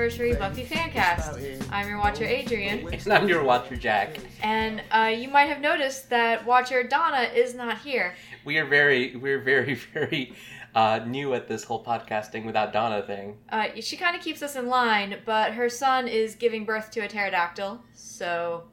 [0.00, 1.66] anniversary Buffy fancast.
[1.70, 4.18] I'm your watcher Adrian, And I'm your watcher, Jack.
[4.42, 8.14] and uh, you might have noticed that watcher Donna is not here.
[8.44, 10.34] We are very, we're very, very
[10.74, 13.36] uh, new at this whole podcasting without Donna thing.
[13.48, 17.00] Uh, she kind of keeps us in line, but her son is giving birth to
[17.00, 18.64] a pterodactyl, so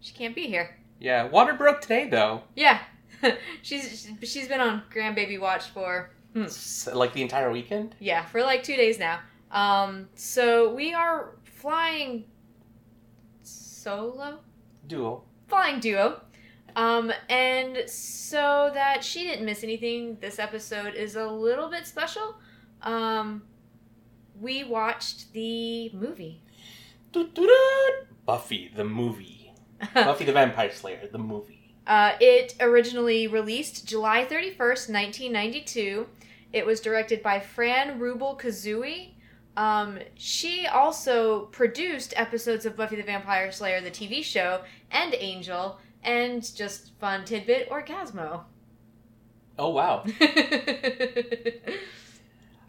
[0.00, 0.78] she can't be here.
[1.00, 2.42] Yeah, water broke today though.
[2.54, 2.78] Yeah,
[3.62, 7.94] she's she's been on grandbaby watch for S- Like the entire weekend.
[7.98, 9.20] yeah for like two days now.
[9.50, 12.24] Um, so we are flying
[13.42, 14.38] solo.
[14.86, 15.24] Duo.
[15.48, 16.20] flying duo.
[16.76, 22.36] Um, and so that she didn't miss anything, this episode is a little bit special.
[22.82, 23.42] Um,
[24.38, 26.42] we watched the movie.
[28.26, 29.52] Buffy the movie.
[29.94, 31.74] Buffy the Vampire Slayer the movie.
[31.86, 34.58] uh, it originally released July 31st,
[34.92, 36.06] 1992.
[36.52, 39.12] It was directed by Fran Rubel Kuzui.
[39.56, 45.78] Um, she also produced episodes of Buffy the Vampire Slayer, the TV show, and Angel,
[46.06, 48.44] and just fun tidbit, Orgazmo.
[49.58, 50.04] Oh wow.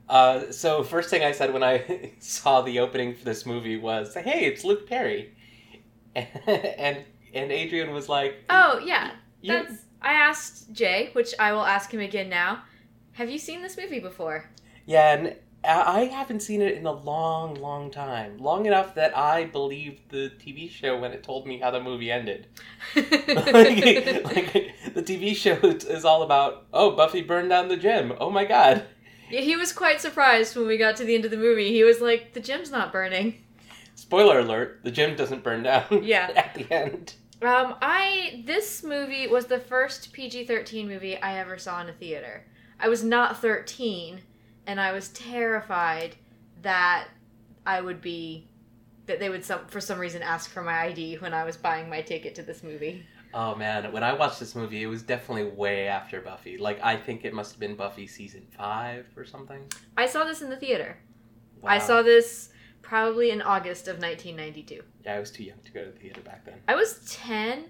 [0.09, 4.13] Uh, so first thing I said when I saw the opening for this movie was,
[4.13, 5.35] "Hey, it's Luke Perry,"
[6.15, 9.83] and and Adrian was like, oh yeah, you, that's.
[10.02, 12.63] I asked Jay, which I will ask him again now.
[13.13, 14.49] Have you seen this movie before?
[14.85, 18.38] Yeah, and I haven't seen it in a long, long time.
[18.38, 22.11] Long enough that I believed the TV show when it told me how the movie
[22.11, 22.47] ended.
[22.95, 23.05] like,
[23.45, 28.14] like, the TV show is all about, oh, Buffy burned down the gym.
[28.19, 28.86] Oh my god.
[29.30, 31.71] Yeah, he was quite surprised when we got to the end of the movie.
[31.71, 33.44] He was like, "The gym's not burning."
[33.95, 35.86] Spoiler alert: the gym doesn't burn down.
[36.03, 36.31] Yeah.
[36.36, 37.15] at the end.
[37.42, 41.93] Um, I this movie was the first PG thirteen movie I ever saw in a
[41.93, 42.45] theater.
[42.80, 44.21] I was not thirteen,
[44.67, 46.16] and I was terrified
[46.61, 47.08] that
[47.66, 48.48] I would be
[49.08, 51.89] that they would some for some reason ask for my ID when I was buying
[51.89, 53.06] my ticket to this movie.
[53.33, 56.58] Oh man, when I watched this movie, it was definitely way after Buffy.
[56.58, 59.64] Like I think it must have been Buffy season five or something.
[59.95, 60.98] I saw this in the theater.
[61.64, 62.50] I saw this
[62.82, 64.82] probably in August of 1992.
[65.04, 66.56] Yeah, I was too young to go to the theater back then.
[66.67, 67.66] I was 10.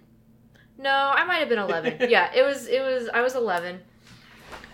[0.78, 2.10] No, I might have been 11.
[2.10, 3.80] yeah, it was it was I was 11.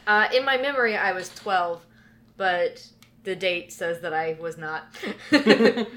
[0.06, 1.86] Uh, in my memory I was 12,
[2.44, 2.86] but
[3.24, 4.94] the date says that I was not.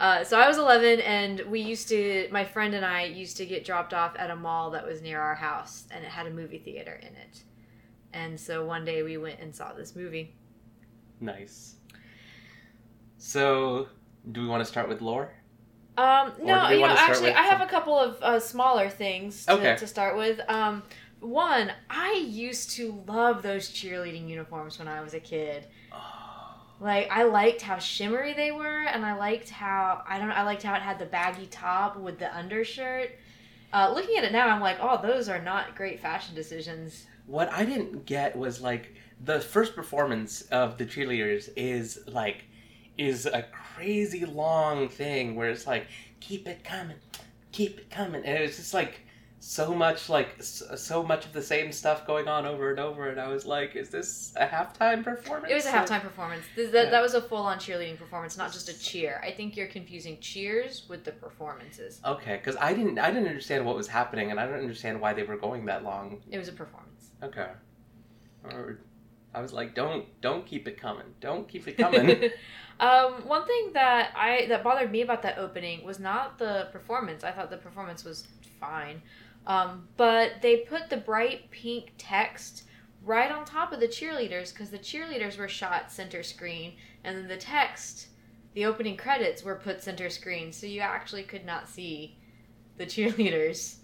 [0.00, 3.46] uh, so I was 11 and we used to my friend and I used to
[3.46, 6.30] get dropped off at a mall that was near our house and it had a
[6.30, 7.42] movie theater in it.
[8.12, 10.36] And so one day we went and saw this movie.
[11.20, 11.76] Nice.
[13.16, 13.88] So,
[14.30, 15.32] do we want to start with lore?
[15.96, 19.76] Um, no, you know, actually, I have a couple of uh, smaller things to, Okay.
[19.76, 20.38] to start with.
[20.50, 20.82] Um,
[21.24, 25.66] one, I used to love those cheerleading uniforms when I was a kid.
[26.80, 30.30] Like, I liked how shimmery they were, and I liked how I don't.
[30.30, 33.10] I liked how it had the baggy top with the undershirt.
[33.72, 37.06] Uh, looking at it now, I'm like, oh, those are not great fashion decisions.
[37.26, 42.44] What I didn't get was like the first performance of the cheerleaders is like
[42.98, 43.42] is a
[43.74, 45.86] crazy long thing where it's like
[46.20, 46.96] keep it coming,
[47.52, 49.00] keep it coming, and it was just like
[49.46, 53.20] so much like so much of the same stuff going on over and over, and
[53.20, 55.52] I was like, is this a halftime performance?
[55.52, 56.44] It was a halftime performance.
[56.56, 56.90] That, Yeah.
[56.90, 59.20] that was a full on cheerleading performance, not just a cheer.
[59.22, 62.00] I think you're confusing cheers with the performances.
[62.06, 65.12] Okay, because I didn't I didn't understand what was happening, and I don't understand why
[65.12, 66.22] they were going that long.
[66.30, 67.10] It was a performance.
[67.22, 67.50] Okay,
[68.44, 68.78] or
[69.34, 72.30] I was like, don't don't keep it coming, don't keep it coming.
[72.80, 77.24] um, one thing that I that bothered me about that opening was not the performance.
[77.24, 78.26] I thought the performance was
[78.58, 79.02] fine,
[79.46, 82.64] um, but they put the bright pink text
[83.04, 86.74] right on top of the cheerleaders because the cheerleaders were shot center screen,
[87.04, 88.08] and then the text,
[88.54, 92.16] the opening credits were put center screen, so you actually could not see
[92.76, 93.76] the cheerleaders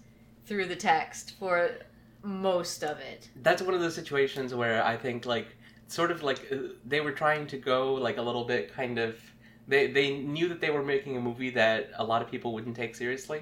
[0.45, 1.71] through the text for
[2.23, 3.29] most of it.
[3.41, 5.47] That's one of those situations where I think like
[5.87, 9.19] sort of like uh, they were trying to go like a little bit kind of
[9.67, 12.75] they they knew that they were making a movie that a lot of people wouldn't
[12.75, 13.41] take seriously,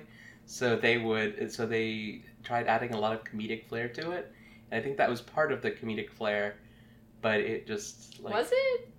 [0.50, 4.31] so they would so they tried adding a lot of comedic flair to it,
[4.72, 6.56] and I think that was part of the comedic flair,
[7.22, 8.90] but it just like was it?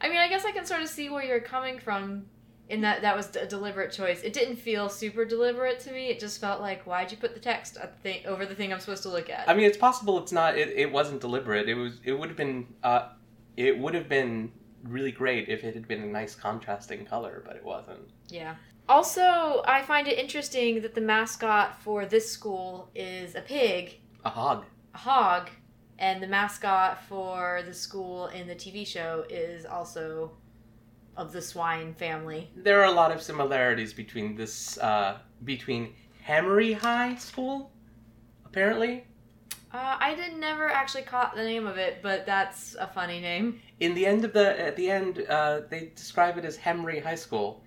[0.00, 2.26] I mean, I guess I can sort of see where you're coming from
[2.68, 4.22] in that that was a deliberate choice.
[4.22, 6.08] It didn't feel super deliberate to me.
[6.08, 8.72] It just felt like, why'd you put the text at the thing, over the thing
[8.72, 9.48] I'm supposed to look at?
[9.48, 10.58] I mean, it's possible it's not.
[10.58, 11.68] It, it wasn't deliberate.
[11.68, 12.00] It was.
[12.04, 13.10] It would have been uh,
[13.56, 14.50] it would have been
[14.82, 18.10] really great if it had been a nice contrasting color, but it wasn't.
[18.28, 18.56] Yeah.
[18.88, 24.30] Also, I find it interesting that the mascot for this school is a pig, A
[24.30, 24.64] hog.
[24.94, 25.50] a hog,
[25.98, 30.30] and the mascot for the school in the TV show is also
[31.16, 32.50] of the swine family.
[32.54, 35.94] There are a lot of similarities between this uh, between
[36.26, 37.72] Hemery High School,
[38.44, 39.04] apparently.
[39.72, 43.60] Uh, I did never actually caught the name of it, but that's a funny name.
[43.80, 47.14] In the end of the at the end, uh, they describe it as Hemery High
[47.16, 47.62] School,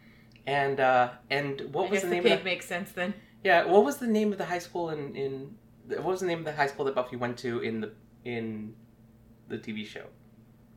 [0.50, 3.14] and uh, and what I was the the name pig of the, makes sense then.
[3.44, 5.56] yeah what was the name of the high school in in
[5.88, 7.92] what was the name of the high school that Buffy went to in the
[8.26, 8.74] in
[9.48, 10.06] the TV show?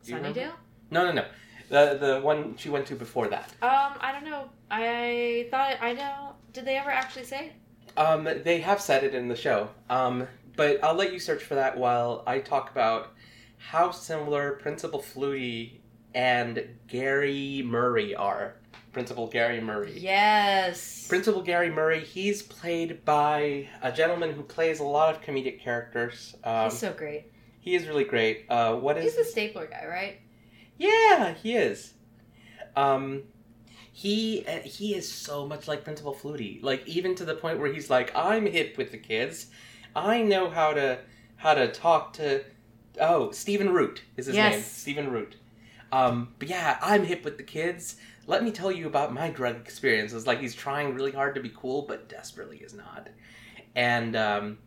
[0.05, 0.41] Do you remember?
[0.41, 0.53] Sunnydale?
[0.91, 1.25] No, no, no.
[1.69, 3.49] The the one she went to before that.
[3.63, 4.51] Um, I don't know.
[4.71, 6.35] I thought I know.
[6.53, 7.53] Did they ever actually say?
[7.97, 9.69] Um, they have said it in the show.
[9.91, 10.27] Um,
[10.57, 13.13] but I'll let you search for that while I talk about
[13.59, 15.81] how similar Principal Flutie
[16.15, 18.57] and Gary Murray are.
[18.93, 19.99] Principal Gary Murray.
[19.99, 21.07] Yes.
[21.09, 26.35] Principal Gary Murray, he's played by a gentleman who plays a lot of comedic characters.
[26.45, 27.33] Um, He's so great.
[27.61, 28.47] he is really great.
[28.51, 30.21] Uh, what is He's the stapler guy, right?
[30.79, 31.95] Yeah, he is.
[32.77, 33.23] Um,
[33.93, 37.73] he uh, he is so much like Principal Flutie, like even to the point where
[37.73, 39.47] he's like, "I'm hip with the kids.
[39.95, 40.99] I know how to
[41.37, 42.43] how to talk to."
[43.01, 44.53] Oh, Stephen Root is his Yes.
[44.55, 44.63] name.
[44.63, 45.37] Stephen Root.
[45.93, 47.97] Um, but yeah, I'm hip with the kids.
[48.27, 50.27] Let me tell you about my drug experiences.
[50.27, 53.11] Like he's trying really hard to be cool, but desperately is not.
[53.77, 54.59] And um,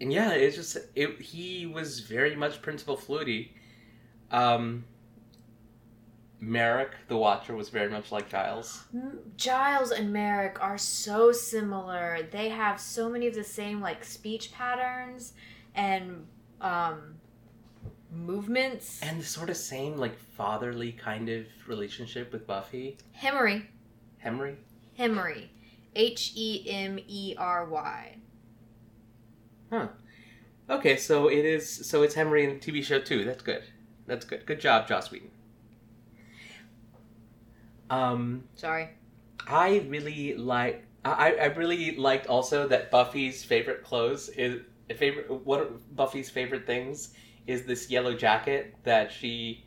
[0.00, 3.50] and yeah, it's just it, he was very much Principal Flutie.
[4.30, 4.84] Um,
[6.40, 8.84] Merrick, the Watcher, was very much like Giles.
[9.36, 12.28] Giles and Merrick are so similar.
[12.30, 15.32] They have so many of the same like speech patterns
[15.74, 16.26] and
[16.60, 17.17] um
[18.12, 19.00] movements.
[19.02, 22.98] And the sort of same, like, fatherly kind of relationship with Buffy.
[23.16, 23.66] Hemery.
[24.24, 24.56] Hemery.
[24.98, 25.48] Hemery.
[25.94, 28.16] H E M E R Y.
[29.70, 29.88] Huh.
[30.70, 31.86] Okay, so it is.
[31.86, 33.24] So it's Hemery in the TV show too.
[33.24, 33.62] That's good.
[34.06, 34.46] That's good.
[34.46, 35.30] Good job, Joss Whedon.
[37.90, 38.90] Um, Sorry.
[39.46, 40.84] I really like.
[41.04, 44.60] I, I really liked also that Buffy's favorite clothes is
[44.90, 45.30] a favorite.
[45.30, 47.14] One of Buffy's favorite things
[47.48, 49.64] is this yellow jacket that she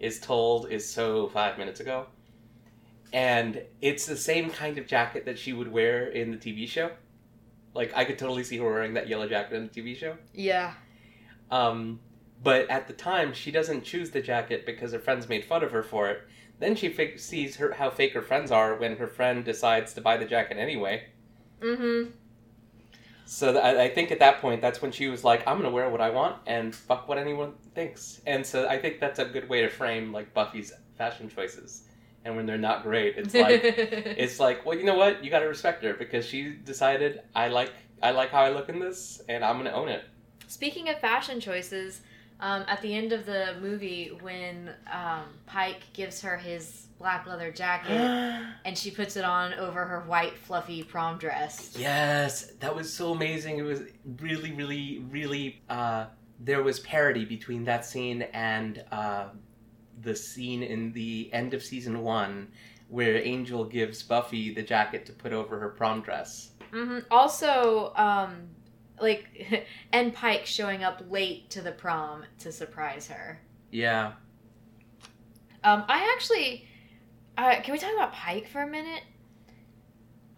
[0.00, 2.06] is told is so five minutes ago,
[3.12, 6.90] and it's the same kind of jacket that she would wear in the TV show.
[7.72, 10.16] Like I could totally see her wearing that yellow jacket in the TV show.
[10.34, 10.74] Yeah.
[11.52, 12.00] Um,
[12.42, 15.70] but at the time, she doesn't choose the jacket because her friends made fun of
[15.70, 16.22] her for it.
[16.58, 20.00] Then she fig- sees her how fake her friends are when her friend decides to
[20.00, 21.04] buy the jacket anyway.
[21.60, 22.10] Mm-hmm.
[23.30, 25.70] So th- I, I think at that point, that's when she was like, "I'm gonna
[25.70, 29.24] wear what I want and fuck what anyone thinks." And so I think that's a
[29.24, 31.84] good way to frame like Buffy's fashion choices.
[32.24, 35.22] And when they're not great, it's like it's like, well, you know what?
[35.22, 37.72] You got to respect her because she decided I like
[38.02, 40.02] I like how I look in this, and I'm gonna own it.
[40.48, 42.00] Speaking of fashion choices,
[42.40, 47.50] um, at the end of the movie, when um, Pike gives her his black leather
[47.50, 47.90] jacket
[48.64, 51.74] and she puts it on over her white fluffy prom dress.
[51.78, 53.58] Yes, that was so amazing.
[53.58, 53.82] It was
[54.20, 55.62] really, really, really.
[55.68, 56.06] Uh,
[56.40, 59.28] there was parody between that scene and uh,
[60.02, 62.48] the scene in the end of season one,
[62.88, 66.50] where Angel gives Buffy the jacket to put over her prom dress.
[66.72, 68.48] hmm Also, um,
[69.00, 73.40] like, and Pike showing up late to the prom to surprise her.
[73.70, 74.12] Yeah,
[75.62, 76.66] Um, I actually,
[77.38, 79.02] uh, can we talk about Pike for a minute?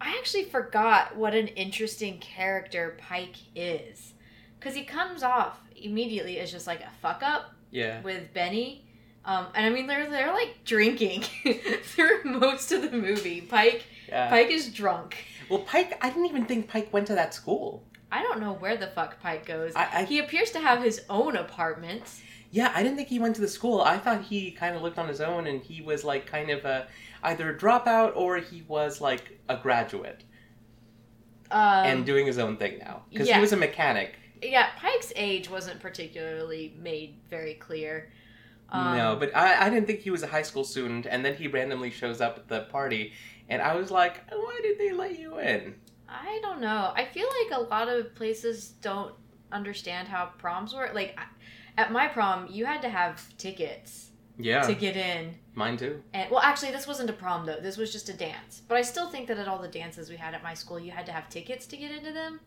[0.00, 4.14] I actually forgot what an interesting character Pike is,
[4.58, 8.02] because he comes off immediately as just like a fuck up yeah.
[8.02, 8.84] with Benny.
[9.24, 11.22] Um, and I mean, they're they're like drinking
[11.84, 13.40] through most of the movie.
[13.40, 14.28] Pike yeah.
[14.28, 15.16] Pike is drunk.
[15.48, 15.96] Well, Pike.
[16.04, 17.84] I didn't even think Pike went to that school.
[18.12, 19.72] I don't know where the fuck Pike goes.
[19.74, 22.04] I, I He appears to have his own apartment.
[22.50, 23.80] yeah, I didn't think he went to the school.
[23.80, 26.64] I thought he kind of lived on his own, and he was like kind of
[26.64, 26.86] a
[27.22, 30.24] either a dropout or he was like a graduate
[31.50, 33.36] Um, and doing his own thing now because yeah.
[33.36, 34.16] he was a mechanic.
[34.42, 38.10] yeah, Pike's age wasn't particularly made very clear.
[38.70, 41.34] Um, no, but I, I didn't think he was a high school student, and then
[41.34, 43.12] he randomly shows up at the party,
[43.48, 45.74] and I was like, why did they let you in?
[46.12, 46.92] I don't know.
[46.94, 49.14] I feel like a lot of places don't
[49.50, 50.94] understand how proms work.
[50.94, 51.18] Like
[51.78, 55.34] at my prom, you had to have tickets Yeah, to get in.
[55.54, 56.02] mine too.
[56.12, 57.60] And well, actually, this wasn't a prom though.
[57.60, 58.62] This was just a dance.
[58.68, 60.90] But I still think that at all the dances we had at my school, you
[60.90, 62.40] had to have tickets to get into them,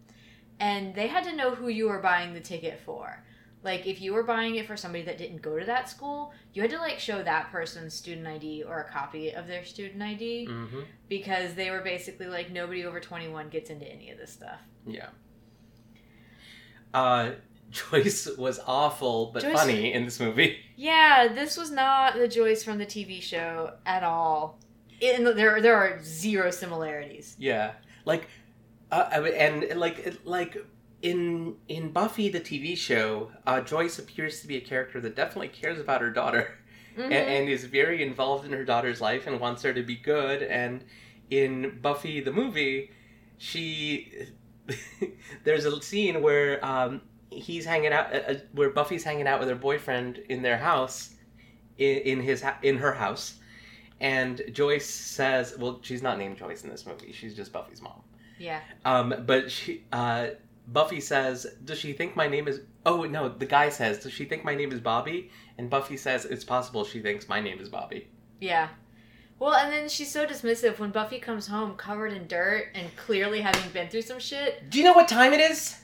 [0.60, 3.24] and they had to know who you were buying the ticket for.
[3.66, 6.62] Like if you were buying it for somebody that didn't go to that school, you
[6.62, 10.46] had to like show that person's student ID or a copy of their student ID
[10.46, 14.60] hmm because they were basically like nobody over 21 gets into any of this stuff.
[14.88, 15.10] Yeah.
[16.94, 17.32] Uh,
[17.72, 20.58] Joyce was awful but Joyce- funny in this movie.
[20.78, 24.60] Yeah, this was not the Joyce from the TV show at all.
[25.00, 27.36] In there, there are zero similarities.
[27.40, 27.72] Yeah,
[28.04, 28.28] like,
[28.92, 29.08] uh,
[29.38, 30.58] and like, like
[31.12, 35.50] in in Buffy the TV show, uh, Joyce appears to be a character that definitely
[35.50, 36.58] cares about her daughter
[36.98, 37.04] Mhm.
[37.06, 40.42] and, and is very involved in her daughter's life and wants her to be good.
[40.44, 40.84] And
[41.30, 42.92] in Buffy the movie,
[43.38, 44.30] she
[45.44, 49.50] there's a scene where um, he's hanging out, uh, uh, where Buffy's hanging out with
[49.50, 51.16] her boyfriend in their house,
[51.78, 53.36] in, in his ha- in her house,
[54.00, 57.12] and Joyce says, "Well, she's not named Joyce in this movie.
[57.12, 58.02] She's just Buffy's mom."
[58.40, 60.28] yeah, Um, but she, uh,
[60.68, 64.26] Buffy says, "Does she think my name is?" Oh no, the guy says, "Does she
[64.26, 67.70] think my name is Bobby?" And Buffy says, "It's possible she thinks my name is
[67.70, 68.08] Bobby."
[68.40, 68.70] yeah.
[69.38, 73.42] Well, and then she's so dismissive when Buffy comes home covered in dirt and clearly
[73.42, 74.70] having been through some shit.
[74.70, 75.78] Do you know what time it is?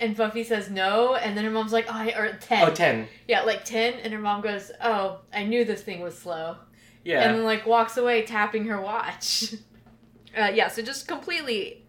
[0.00, 2.68] And Buffy says no, and then her mom's like, "Oh, I- or ten.
[2.68, 3.06] Oh, 10.
[3.28, 6.56] Yeah, like ten, and her mom goes, "Oh, I knew this thing was slow,"
[7.04, 7.22] Yeah.
[7.22, 9.54] and then like walks away tapping her watch.
[10.36, 11.83] uh, yeah, so just completely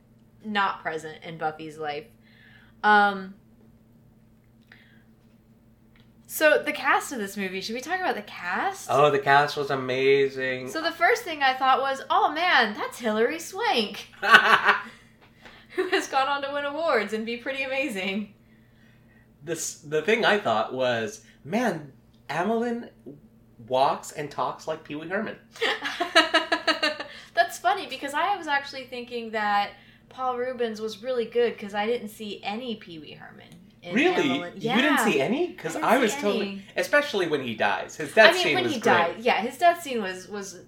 [0.45, 2.05] not present in Buffy's life.
[2.83, 3.35] Um.
[6.27, 8.87] So the cast of this movie, should we talk about the cast?
[8.91, 10.69] oh, the cast was amazing.
[10.69, 14.09] So the first thing I thought was, "Oh man, that's Hilary Swank,
[15.75, 18.33] who has gone on to win awards and be pretty amazing."
[19.45, 21.93] this the thing I thought was, man,
[22.29, 22.89] Amilyn
[23.67, 25.37] walks and talks like Pee Wee Herman.
[27.33, 29.71] That's funny because I was actually thinking that
[30.15, 33.47] Paul Reubens was really good because I didn't see any Pee Wee Herman.
[33.91, 34.31] Really?
[34.31, 34.53] Evelyn.
[34.55, 35.47] You didn't see any?
[35.47, 36.21] Because I, see was any.
[36.21, 37.97] totally, especially when he dies.
[37.97, 38.93] His death I mean, scene when was he great.
[38.93, 40.61] died, yeah, his death scene was was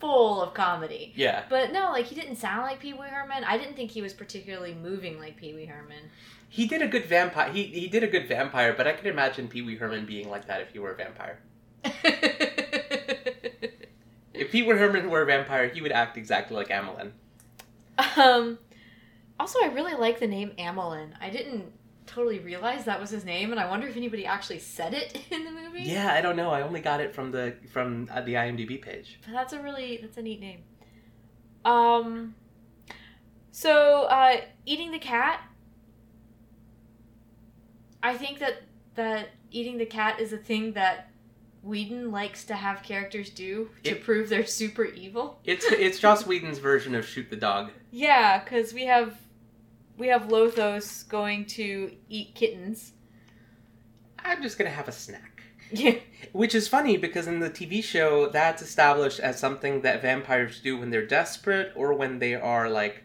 [0.00, 1.12] full of comedy.
[1.14, 1.44] Yeah.
[1.48, 3.44] But no, like he didn't sound like Pee Wee Herman.
[3.44, 6.10] I didn't think he was particularly moving like Pee Wee Herman.
[6.48, 7.50] He did a good vampire.
[7.52, 10.46] He he did a good vampire, but I could imagine Pee Wee Herman being like
[10.48, 11.38] that if he were a vampire.
[14.34, 17.12] If Pee Wee Herman were a vampire, he would act exactly like Amilyn.
[18.16, 18.58] um,
[19.38, 21.12] also, I really like the name Amilyn.
[21.20, 21.72] I didn't
[22.06, 25.44] totally realize that was his name, and I wonder if anybody actually said it in
[25.44, 25.82] the movie.
[25.82, 26.50] Yeah, I don't know.
[26.50, 29.18] I only got it from the from uh, the IMDb page.
[29.24, 30.62] But that's a really that's a neat name.
[31.64, 32.34] Um
[33.52, 35.40] so uh eating the cat
[38.02, 38.62] I think that
[38.94, 41.11] that eating the cat is a thing that
[41.62, 45.40] Whedon likes to have characters do to It- prove they're super evil.
[45.44, 47.70] It's it's Joss Whedon's version of shoot the dog.
[47.90, 49.18] Yeah, cuz we have
[49.96, 52.92] we have Lothos going to eat kittens.
[54.18, 55.42] I'm just gonna have a snack.
[55.70, 55.94] Yeah.
[56.32, 60.78] Which is funny because in the TV show, that's established as something that vampires do
[60.78, 63.02] when they're desperate or when they are like,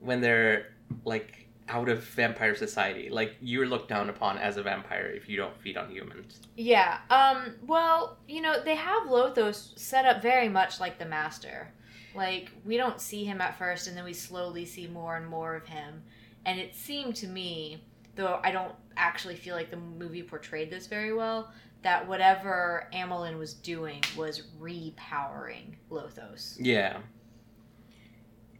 [0.00, 0.72] when they're
[1.04, 3.08] like out of vampire society.
[3.10, 6.40] Like you're looked down upon as a vampire if you don't feed on humans.
[6.56, 6.98] Yeah.
[7.10, 7.54] Um.
[7.66, 11.72] Well, you know, they have Lothos set up very much like the Master.
[12.14, 15.54] Like we don't see him at first, and then we slowly see more and more
[15.54, 16.02] of him.
[16.44, 17.82] And it seemed to me,
[18.14, 23.38] though I don't actually feel like the movie portrayed this very well, that whatever Amilyn
[23.38, 26.56] was doing was repowering Lothos.
[26.58, 26.98] Yeah.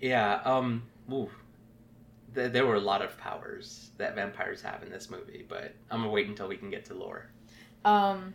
[0.01, 0.41] Yeah.
[0.45, 0.83] Um.
[1.11, 1.31] Ooh.
[2.37, 6.01] Th- there were a lot of powers that vampires have in this movie, but I'm
[6.01, 7.31] gonna wait until we can get to lore.
[7.85, 8.35] Um.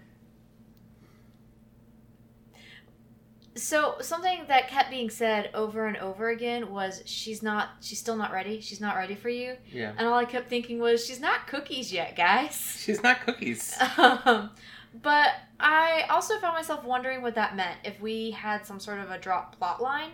[3.53, 8.15] So something that kept being said over and over again was she's not she's still
[8.15, 8.59] not ready.
[8.59, 9.55] She's not ready for you.
[9.71, 9.93] Yeah.
[9.97, 12.55] And all I kept thinking was she's not cookies yet, guys.
[12.83, 13.77] She's not cookies.
[13.97, 14.49] Um,
[15.01, 15.29] but
[15.59, 17.77] I also found myself wondering what that meant.
[17.85, 20.11] If we had some sort of a drop plot line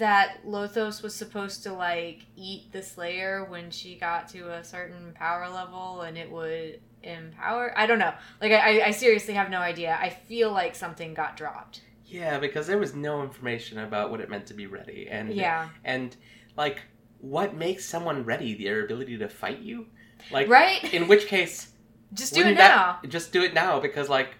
[0.00, 5.12] that Lothos was supposed to like eat the Slayer when she got to a certain
[5.14, 7.72] power level and it would empower.
[7.78, 8.12] I don't know.
[8.42, 9.96] Like I, I seriously have no idea.
[10.00, 11.82] I feel like something got dropped.
[12.04, 15.68] Yeah, because there was no information about what it meant to be ready, and Yeah.
[15.84, 16.14] and
[16.56, 16.82] like
[17.20, 18.54] what makes someone ready?
[18.62, 19.86] Their ability to fight you,
[20.32, 20.82] like Right?
[20.92, 21.68] in which case
[22.12, 22.98] Just do it now.
[23.02, 24.34] that- just do it now because like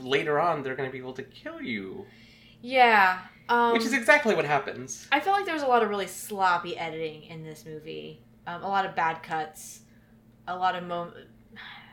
[0.00, 2.06] later on they're going to be able to kill you,
[2.62, 3.18] Yeah.
[3.48, 5.06] Um, which is exactly what happens.
[5.12, 8.22] I felt like there was a lot of really sloppy editing in this movie.
[8.46, 9.80] Um, a lot of bad cuts,
[10.48, 11.14] a lot of mom-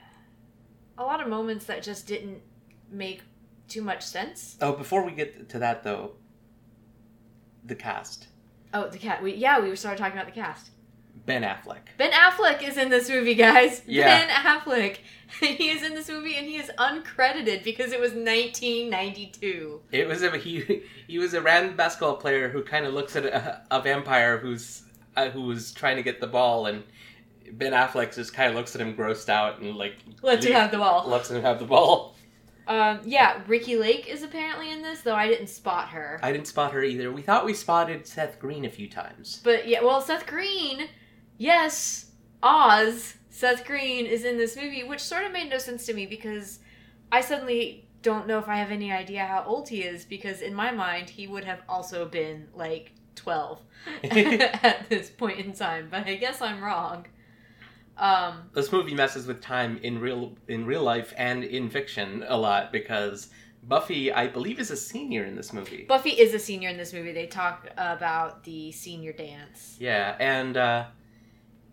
[0.98, 2.41] a lot of moments that just didn't
[2.89, 3.22] make
[3.67, 4.57] too much sense.
[4.62, 6.13] Oh, before we get to that though,
[7.63, 8.27] the cast.
[8.74, 9.22] Oh, the cat.
[9.22, 10.72] We yeah, we started talking about the cast.
[11.25, 11.79] Ben Affleck.
[11.98, 13.82] Ben Affleck is in this movie, guys.
[13.88, 14.25] Yeah.
[14.25, 14.98] Ben Affleck.
[15.39, 19.82] He is in this movie and he is uncredited because it was 1992.
[19.91, 20.84] It was a he.
[21.08, 24.84] He was a random basketball player who kind of looks at a, a vampire who's
[25.15, 26.84] uh, who's trying to get the ball, and
[27.53, 30.72] Ben Affleck just kind of looks at him, grossed out, and like Let's you have
[30.72, 31.08] the ball.
[31.08, 32.15] lets him have the ball.
[32.67, 36.20] Um, yeah, Ricki Lake is apparently in this, though I didn't spot her.
[36.24, 37.12] I didn't spot her either.
[37.12, 39.41] We thought we spotted Seth Green a few times.
[39.43, 40.88] But yeah, well, Seth Green,
[41.37, 42.11] yes,
[42.41, 46.05] Oz, Seth Green is in this movie, which sort of made no sense to me
[46.05, 46.59] because
[47.11, 50.53] I suddenly don't know if I have any idea how old he is because in
[50.53, 53.59] my mind he would have also been like 12
[54.03, 57.05] at this point in time, but I guess I'm wrong.
[57.97, 62.35] Um, This movie messes with time in real in real life and in fiction a
[62.35, 63.29] lot because
[63.65, 65.85] Buffy, I believe, is a senior in this movie.
[65.87, 67.13] Buffy is a senior in this movie.
[67.13, 69.77] They talk about the senior dance.
[69.79, 70.85] Yeah, and uh,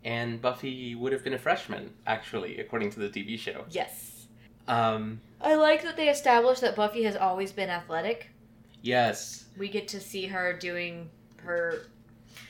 [0.03, 3.65] and Buffy would have been a freshman actually, according to the TV show.
[3.69, 4.27] Yes.
[4.67, 8.29] Um, I like that they established that Buffy has always been athletic.
[8.81, 11.87] yes, We get to see her doing her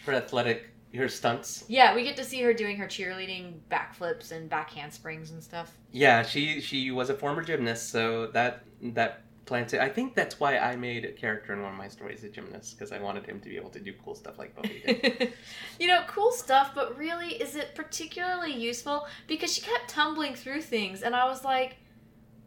[0.06, 1.64] her athletic, her stunts.
[1.68, 5.78] Yeah, we get to see her doing her cheerleading backflips and back handsprings and stuff.
[5.92, 9.74] Yeah, she she was a former gymnast, so that that plants.
[9.74, 12.78] I think that's why I made a character in one of my stories a gymnast
[12.78, 15.34] because I wanted him to be able to do cool stuff like Buffy did.
[15.80, 19.08] you know, cool stuff, but really, is it particularly useful?
[19.28, 21.76] Because she kept tumbling through things, and I was like,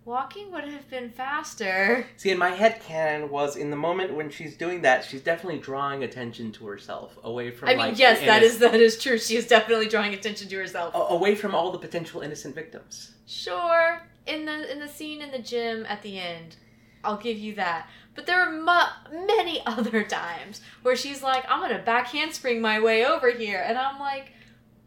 [0.06, 2.06] walking would have been faster.
[2.16, 5.60] See, in my head canon was in the moment when she's doing that, she's definitely
[5.60, 7.68] drawing attention to herself away from.
[7.68, 9.18] I mean, like, yes, that is that is true.
[9.18, 10.94] She is definitely drawing attention to herself.
[10.94, 13.12] away from all the potential innocent victims.
[13.26, 16.56] Sure, in the in the scene in the gym at the end,
[17.04, 17.88] I'll give you that.
[18.14, 22.80] But there are mu- many other times where she's like, "I'm gonna back handspring my
[22.80, 24.32] way over here," and I'm like,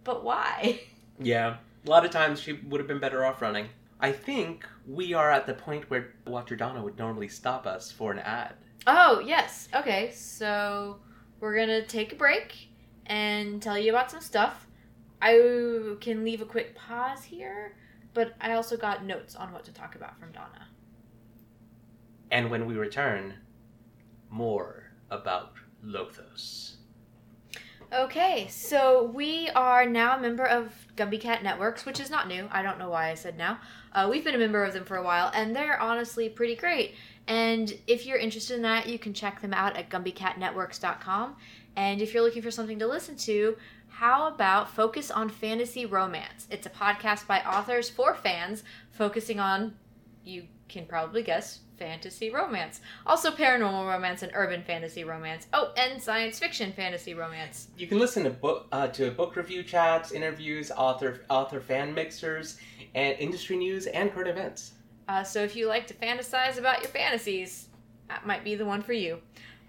[0.03, 0.81] "But why?"
[1.19, 3.69] Yeah, a lot of times she would have been better off running.
[4.00, 8.12] I think we are at the point where Watcher Donna would normally stop us for
[8.12, 8.53] an ad.
[8.86, 10.12] Oh yes, okay.
[10.12, 10.99] So
[11.39, 12.69] we're gonna take a break
[13.08, 14.67] and tell you about some stuff.
[15.21, 17.75] I can leave a quick pause here,
[18.13, 20.67] but I also got notes on what to talk about from Donna.
[22.32, 23.36] And when we return,
[24.30, 26.76] more about Lothos.
[27.94, 32.50] Okay, so we are now a member of Gumby Cat Networks, which is not new.
[32.52, 33.60] I don't know why I said now.
[33.94, 36.96] Uh, we've been a member of them for a while, and they're honestly pretty great.
[37.28, 41.38] And if you're interested in that, you can check them out at GumbyCatNetworks.com.
[41.78, 43.56] And if you're looking for something to listen to,
[43.88, 46.48] how about Focus on Fantasy Romance?
[46.52, 49.76] It's a podcast by authors for fans focusing on,
[50.26, 52.82] you can probably guess, fantasy romance.
[53.06, 55.47] Also, paranormal romance and urban fantasy romance.
[55.53, 57.67] Oh, and science fiction fantasy romance.
[57.77, 62.58] You can listen to book uh, to book review chats, interviews, author author fan mixers,
[62.95, 64.73] and industry news and current events.
[65.08, 67.69] Uh, so if you like to fantasize about your fantasies,
[68.10, 69.19] that might be the one for you.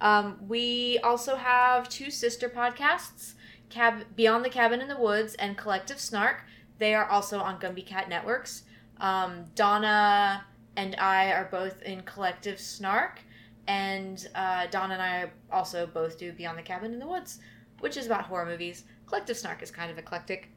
[0.01, 3.35] Um, we also have two sister podcasts,
[3.69, 6.43] Cab- Beyond the Cabin in the Woods and Collective Snark.
[6.79, 8.63] They are also on Gumby Cat Networks.
[9.01, 10.45] Um, Donna
[10.79, 13.19] and I are both in Collective Snark,
[13.67, 17.41] and uh, Donna and I also both do Beyond the Cabin in the Woods,
[17.81, 18.85] which is about horror movies.
[19.09, 20.51] Collective Snark is kind of eclectic.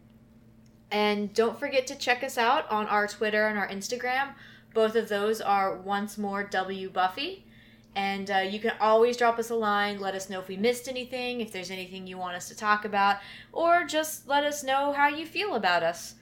[0.92, 4.36] And don't forget to check us out on our Twitter and our Instagram.
[4.76, 7.48] Both of those are once more W Buffy.
[7.96, 10.88] And uh, you can always drop us a line, let us know if we missed
[10.88, 13.18] anything, if there's anything you want us to talk about,
[13.52, 16.14] or just let us know how you feel about us.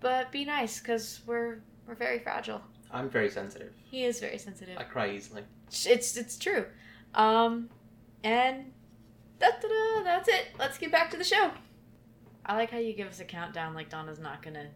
[0.00, 2.60] But be nice, because we're we're very fragile.
[2.90, 3.72] I'm very sensitive.
[3.90, 4.78] He is very sensitive.
[4.78, 5.42] I cry easily.
[5.68, 6.64] It's it's true.
[7.14, 7.68] Um,
[8.24, 8.72] and
[9.38, 10.48] da-da-da, that's it.
[10.58, 11.50] Let's get back to the show.
[12.46, 14.68] I like how you give us a countdown, like Donna's not gonna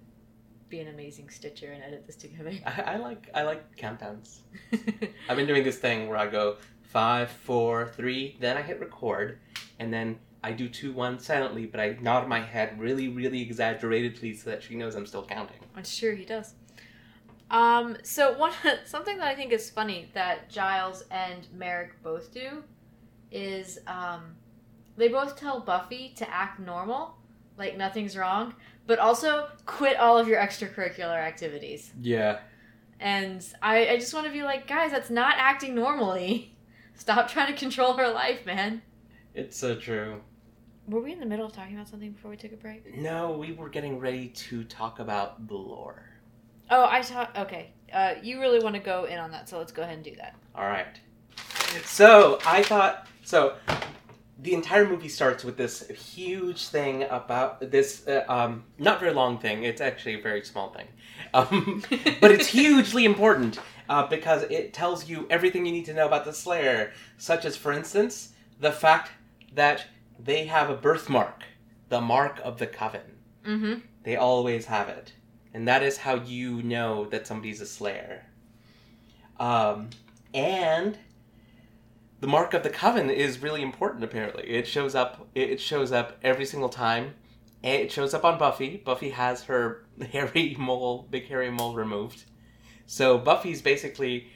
[0.69, 2.53] be an amazing stitcher and edit this together.
[2.67, 4.41] I, I like I like countdowns.
[5.29, 9.39] I've been doing this thing where I go five, four, three, then I hit record,
[9.79, 14.35] and then I do two, one silently, but I nod my head really, really exaggeratedly
[14.35, 15.57] so that she knows I'm still counting.
[15.75, 16.55] I'm sure he does.
[17.53, 18.53] Um, so one
[18.85, 22.65] something that I think is funny that Giles and Merrick both do
[23.31, 24.35] is um,
[24.97, 27.17] they both tell Buffy to act normal,
[27.57, 28.55] like nothing's wrong,
[28.87, 31.93] but also quit all of your extracurricular activities.
[32.01, 32.41] Yeah.
[32.99, 36.57] And I, I just want to be like, guys, that's not acting normally.
[36.95, 38.83] Stop trying to control her life, man.
[39.35, 40.21] It's so true.
[40.89, 42.97] Were we in the middle of talking about something before we took a break?
[42.97, 46.12] No, we were getting ready to talk about the lore.
[46.73, 47.27] Oh, I saw.
[47.37, 50.05] Okay, uh, you really want to go in on that, so let's go ahead and
[50.05, 50.35] do that.
[50.55, 50.99] All right.
[51.85, 53.57] So I thought so.
[54.39, 59.39] the entire movie starts with this huge thing about this uh, um, not very long
[59.39, 59.65] thing.
[59.65, 60.89] It's actually a very small thing,
[61.35, 61.85] um,
[62.21, 63.59] but it's hugely important
[63.89, 67.55] uh, because it tells you everything you need to know about the Slayer, such as,
[67.55, 69.11] for instance, the fact
[69.55, 69.85] that
[70.19, 71.45] they have a birthmark,
[71.91, 73.19] the mark of the coven.
[73.47, 73.81] Mm-hmm.
[74.05, 75.13] They always have it,
[75.55, 78.27] and that is how you know that somebody's a Slayer.
[79.39, 79.91] Um,
[80.35, 80.99] and
[82.21, 84.05] the mark of the coven is really important.
[84.05, 85.29] Apparently, it shows up.
[85.35, 87.15] It shows up every single time.
[87.63, 88.77] It shows up on Buffy.
[88.79, 92.25] Buffy has her hairy mole, big hairy mole removed.
[92.87, 94.29] So Buffy's basically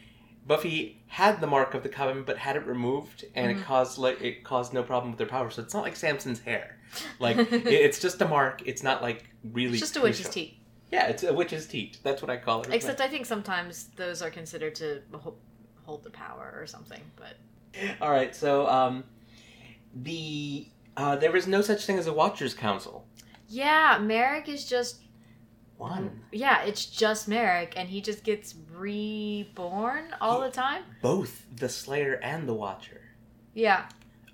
[0.47, 3.61] Buffy had the mark of the coven, but had it removed, and Mhm.
[3.61, 5.51] it caused like it caused no problem with their power.
[5.51, 6.77] So it's not like Samson's hair.
[7.19, 8.63] Like it, it's just a mark.
[8.65, 9.73] It's not like really.
[9.79, 10.55] It's just a witch's teeth.
[10.93, 11.99] Yeah, it's a witch's teat.
[12.03, 12.73] That's what I call it.
[12.73, 15.03] Except I think sometimes those are considered to
[15.85, 17.01] hold the power or something.
[17.17, 17.37] But
[18.01, 19.05] All right, so um,
[19.95, 23.07] the uh, there is no such thing as a Watchers Council.
[23.49, 25.03] yeah, Merrick is just
[25.77, 30.85] One, yeah, it's just Merrick, and he just gets reborn all the time.
[31.03, 33.01] both the Slayer and the Watcher
[33.55, 33.89] Yeah,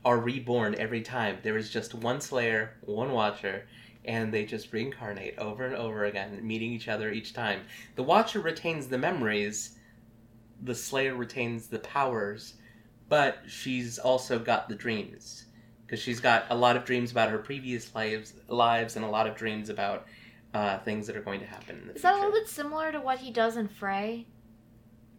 [0.04, 1.38] are reborn every time.
[1.42, 3.66] There is just one Slayer, one Watcher,
[4.04, 7.62] and they just reincarnate over and over again, meeting each other each time.
[7.96, 9.76] The Watcher retains the memories.
[10.62, 12.54] The Slayer retains the powers,
[13.08, 15.46] but she's also got the dreams
[15.84, 19.26] because she's got a lot of dreams about her previous lives, lives, and a lot
[19.26, 20.06] of dreams about
[20.54, 22.92] uh, things that are going to happen in the is that a little bit similar
[22.92, 24.26] to what he does in Fray?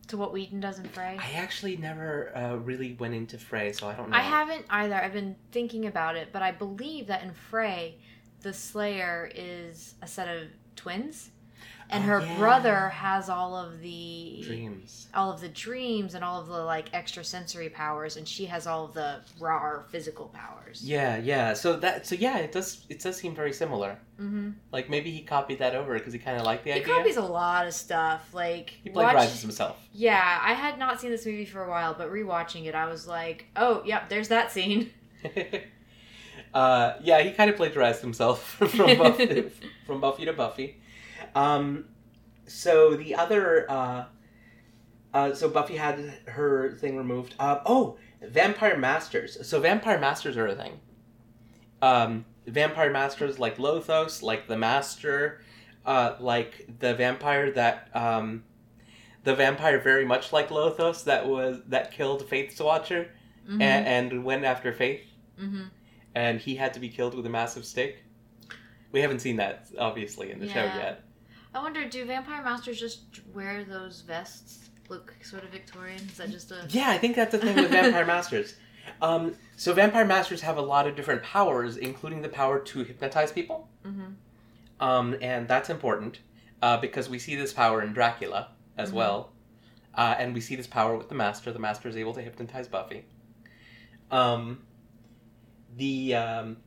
[0.08, 1.18] To what Whedon does in Fray?
[1.20, 4.18] I actually never uh, really went into Fray, so I don't know.
[4.18, 4.96] I haven't either.
[4.96, 7.98] I've been thinking about it, but I believe that in Fray,
[8.44, 11.30] the Slayer is a set of twins,
[11.90, 12.38] and Oh, her yeah.
[12.38, 15.08] brother has all of the dreams.
[15.14, 18.86] all of the dreams and all of the like extrasensory powers, and she has all
[18.86, 20.82] of the raw physical powers.
[20.84, 21.54] Yeah, yeah.
[21.54, 22.86] So that, so yeah, it does.
[22.90, 23.98] It does seem very similar.
[24.20, 24.52] Mm-hmm.
[24.72, 26.94] Like maybe he copied that over because he kind of liked the He idea.
[26.94, 28.34] He copies a lot of stuff.
[28.34, 29.78] Like he plagiarizes himself.
[29.94, 33.08] Yeah, I had not seen this movie for a while, but rewatching it, I was
[33.08, 34.92] like, "Oh, yep, there's that scene."
[36.54, 39.52] uh, yeah, he kind of plagiarized himself from Buffy,
[39.86, 40.82] from Buffy to Buffy.
[41.36, 41.86] Um,
[42.46, 44.06] so the other, uh,
[45.14, 47.36] uh, so Buffy had her thing removed.
[47.40, 49.48] Uh, oh, Vampire Masters.
[49.48, 50.80] So Vampire Masters are a thing.
[51.82, 55.42] Um, vampire Masters like Lothos, like the Master,
[55.86, 58.44] uh, like the vampire that, um,
[59.24, 63.10] the vampire very much like Lothos that was that killed Faith's Watcher
[63.46, 63.60] Mm-hmm.
[63.62, 65.02] a- and went after Faith
[65.38, 65.64] mm-hmm.
[66.16, 68.04] And he had to be killed with a massive stake.
[68.92, 71.04] We haven't seen that obviously in the show yet.
[71.54, 74.70] I wonder, do vampire masters just wear those vests?
[74.90, 76.00] Look sort of Victorian.
[76.02, 76.66] Is that just a?
[76.70, 78.56] Yeah, I think that's the thing with Vampire Masters.
[79.02, 83.32] Um, so Vampire Masters have a lot of different powers, including the power to hypnotize
[83.32, 84.84] people, Mm-hmm.
[84.86, 86.20] um, and that's important
[86.62, 88.96] uh, because we see this power in Dracula as Mhm.
[88.96, 89.32] well,
[89.96, 91.52] uh, and we see this power with the Master.
[91.54, 93.06] The Master is able to hypnotize Buffy.
[94.12, 94.64] Um,
[95.78, 96.58] the um,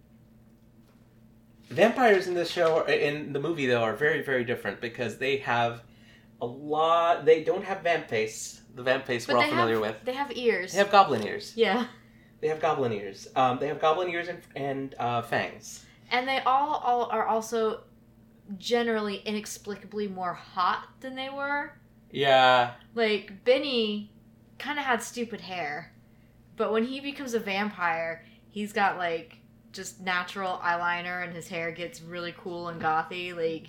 [1.68, 5.82] vampires in this show, in the movie though, are very very different because they have
[6.40, 7.24] a lot.
[7.24, 8.62] They don't have vamp face.
[8.74, 10.04] The vamp face we're all familiar have with.
[10.04, 10.72] they have ears.
[10.72, 11.54] They have goblin ears.
[11.56, 11.86] yeah,
[12.40, 13.26] They have goblin ears.
[13.34, 15.84] Um, they have goblin ears and, and uh, fangs.
[16.10, 17.84] and they all all are also
[18.58, 21.72] generally inexplicably more hot than they were.
[22.10, 22.72] Yeah.
[22.94, 24.12] Like Benny
[24.58, 25.92] kind of had stupid hair,
[26.56, 28.24] but when he becomes a vampire,
[28.56, 29.36] he's got like
[29.70, 33.36] just natural eyeliner, and his hair gets really cool and gothy.
[33.36, 33.68] Like.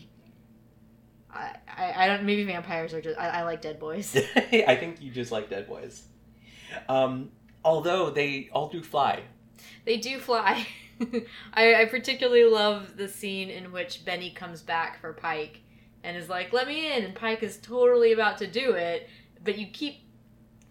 [1.29, 4.15] I, I, I don't maybe vampires are just I, I like dead boys.
[4.35, 6.03] I think you just like dead boys.
[6.87, 7.31] Um,
[7.65, 9.23] although they all do fly.
[9.83, 10.65] They do fly.
[11.53, 15.59] I, I particularly love the scene in which Benny comes back for Pike
[16.01, 19.09] and is like, "Let me in," and Pike is totally about to do it,
[19.43, 19.97] but you keep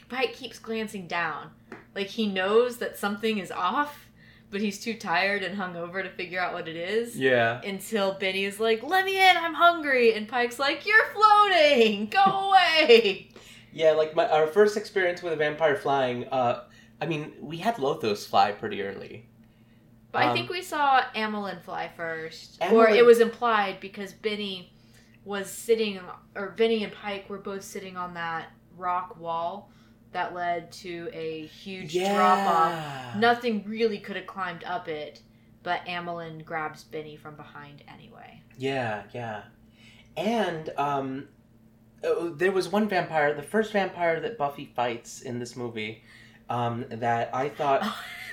[0.09, 1.51] Pike keeps glancing down,
[1.95, 4.06] like he knows that something is off,
[4.51, 7.19] but he's too tired and hungover to figure out what it is.
[7.19, 7.61] Yeah.
[7.63, 12.23] Until Benny is like, "Let me in, I'm hungry," and Pike's like, "You're floating, go
[12.51, 13.31] away."
[13.73, 16.25] Yeah, like my our first experience with a vampire flying.
[16.29, 16.65] Uh,
[17.01, 19.29] I mean, we had Lothos fly pretty early.
[20.13, 24.73] But I Um, think we saw Amilyn fly first, or it was implied because Benny
[25.25, 26.01] was sitting,
[26.35, 29.71] or Benny and Pike were both sitting on that rock wall
[30.17, 33.17] that led to a huge drop off.
[33.17, 35.21] Nothing really could have climbed up it,
[35.63, 38.41] but Amilyn grabs Benny from behind anyway.
[38.57, 39.43] Yeah, yeah.
[40.17, 41.29] And um,
[42.03, 46.03] oh, there was one vampire, the first vampire that Buffy fights in this movie.
[46.49, 47.83] Um, that I thought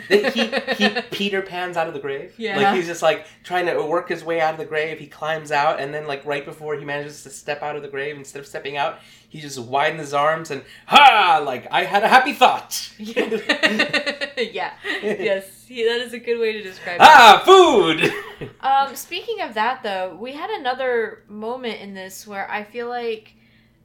[0.10, 2.34] that he he Peter Pans out of the grave.
[2.38, 2.58] Yeah.
[2.58, 5.00] Like he's just like trying to work his way out of the grave.
[5.00, 7.88] He climbs out, and then like right before he manages to step out of the
[7.88, 9.00] grave, instead of stepping out,
[9.30, 11.42] he just widens his arms and ha!
[11.46, 12.92] Like I had a happy thought.
[12.98, 14.74] yeah.
[15.04, 15.66] Yes.
[15.68, 17.02] He, that is a good way to describe it.
[17.02, 18.12] ah, food.
[18.60, 23.36] Um, speaking of that, though, we had another moment in this where I feel like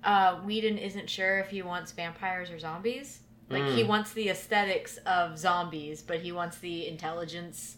[0.02, 3.20] uh, Whedon isn't sure if he wants vampires or zombies.
[3.50, 3.88] Like he Mm.
[3.88, 7.76] wants the aesthetics of zombies, but he wants the intelligence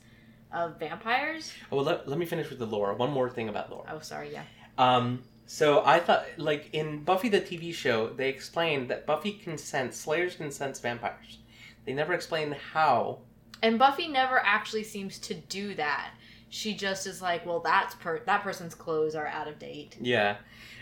[0.53, 1.53] of vampires.
[1.71, 2.93] well, let, let me finish with the lore.
[2.95, 3.87] One more thing about lore.
[3.89, 4.43] Oh, sorry, yeah.
[4.79, 9.57] Um, so I thought, like in Buffy the TV show, they explained that Buffy can
[9.59, 11.39] sense Slayers can sense vampires.
[11.85, 13.19] They never explained how.
[13.63, 16.11] And Buffy never actually seems to do that.
[16.49, 19.97] She just is like, well, that's per that person's clothes are out of date.
[20.01, 20.37] Yeah.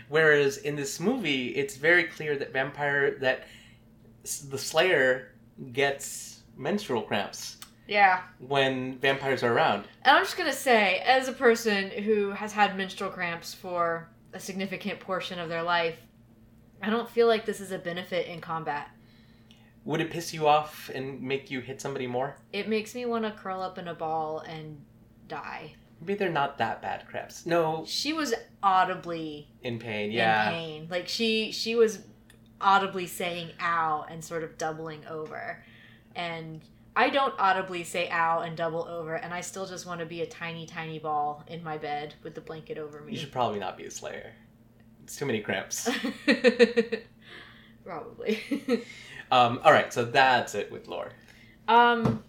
[0.07, 3.47] Whereas in this movie, it's very clear that vampire that
[4.37, 5.31] the Slayer
[5.73, 8.21] gets menstrual cramps Yeah.
[8.39, 9.85] when vampires are around.
[10.03, 14.39] And I'm just gonna say, as a person who has had menstrual cramps for a
[14.39, 15.97] significant portion of their life,
[16.81, 18.87] I don't feel like this is a benefit in combat.
[19.85, 22.35] Would it piss you off and make you hit somebody more?
[22.53, 24.79] It makes me want to curl up in a ball and
[25.27, 25.73] die.
[25.99, 27.45] Maybe they're not that bad cramps.
[27.45, 30.11] No, She was audibly in pain.
[30.11, 30.49] Yeah.
[30.49, 30.87] in pain.
[30.89, 31.99] Like she she was
[32.61, 35.63] audibly saying ow and sort of doubling over.
[36.15, 36.61] And
[36.95, 40.21] I don't audibly say ow and double over and I still just want to be
[40.21, 43.13] a tiny tiny ball in my bed with the blanket over me.
[43.13, 44.33] You should probably not be a Slayer.
[45.03, 45.89] It's too many cramps.
[47.85, 48.39] Probably.
[49.31, 51.11] um, all right, so that's it with lore.
[51.67, 52.23] um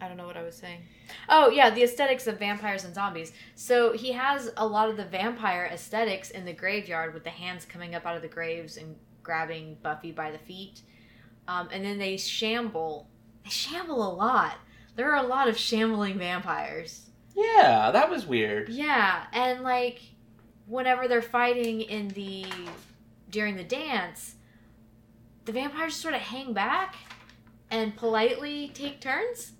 [0.00, 0.80] I don't know what I was saying.
[1.28, 3.32] Oh, yeah, the aesthetics of vampires and zombies.
[3.54, 7.64] So he has a lot of the vampire aesthetics in the graveyard with the hands
[7.64, 10.82] coming up out of the graves and grabbing Buffy by the feet.
[11.48, 13.08] Um, and then they shamble.
[13.44, 14.56] They shamble a lot.
[14.96, 17.10] There are a lot of shambling vampires.
[17.34, 18.68] Yeah, that was weird.
[18.68, 20.00] Yeah, and like
[20.66, 22.46] whenever they're fighting in the
[23.28, 24.36] during the dance,
[25.44, 26.94] the vampires sort of hang back
[27.70, 29.52] and politely take turns.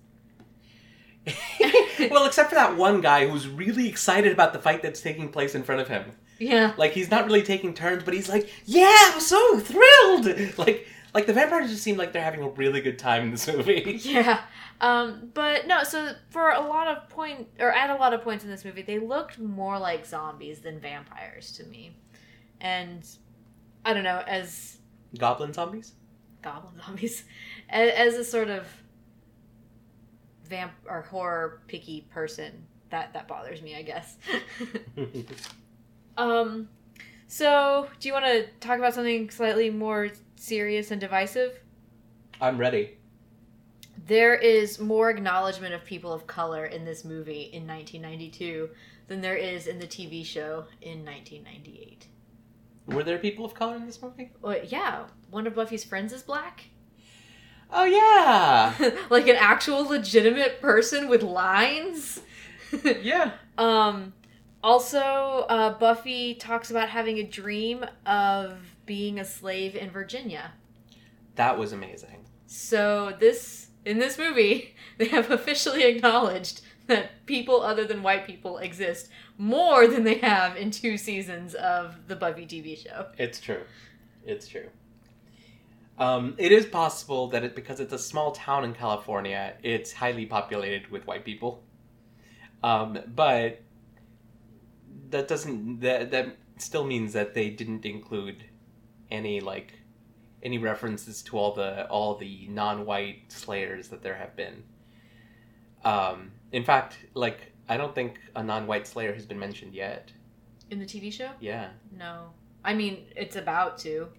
[2.11, 5.55] well, except for that one guy who's really excited about the fight that's taking place
[5.55, 6.11] in front of him.
[6.39, 6.73] Yeah.
[6.77, 11.25] Like he's not really taking turns, but he's like, "Yeah, I'm so thrilled!" Like, like
[11.27, 13.99] the vampires just seem like they're having a really good time in this movie.
[14.03, 14.41] Yeah.
[14.81, 18.43] Um, but no, so for a lot of point or at a lot of points
[18.43, 21.95] in this movie, they looked more like zombies than vampires to me.
[22.59, 23.07] And
[23.85, 24.77] I don't know, as
[25.17, 25.93] Goblin zombies.
[26.41, 27.23] goblin zombies,
[27.69, 28.67] as, as a sort of
[30.47, 34.17] vamp or horror picky person, that that bothers me, I guess.
[36.17, 36.69] um,
[37.27, 41.59] so do you want to talk about something slightly more serious and divisive?
[42.41, 42.97] I'm ready.
[44.07, 48.69] There is more acknowledgement of people of color in this movie in 1992
[49.07, 52.07] than there is in the TV show in 1998.
[52.87, 54.31] Were there people of color in this movie?
[54.41, 56.65] Well, yeah, one of Buffy's friends is black.
[57.77, 62.21] Oh yeah, like an actual legitimate person with lines.
[63.01, 63.33] yeah.
[63.57, 64.13] um
[64.63, 70.53] also uh, Buffy talks about having a dream of being a slave in Virginia.
[71.35, 72.25] That was amazing.
[72.47, 78.57] So this in this movie, they have officially acknowledged that people other than white people
[78.59, 83.07] exist more than they have in two seasons of the Buffy TV show.
[83.17, 83.63] It's true.
[84.25, 84.69] It's true.
[85.97, 90.25] Um, it is possible that it because it's a small town in California, it's highly
[90.25, 91.63] populated with white people.
[92.63, 93.61] Um, but
[95.09, 98.43] that doesn't that that still means that they didn't include
[99.09, 99.73] any like
[100.43, 104.63] any references to all the all the non-white slayers that there have been.
[105.83, 110.11] Um, in fact, like I don't think a non-white slayer has been mentioned yet.
[110.69, 111.29] In the TV show?
[111.39, 111.69] Yeah.
[111.91, 112.31] No.
[112.63, 114.09] I mean, it's about to.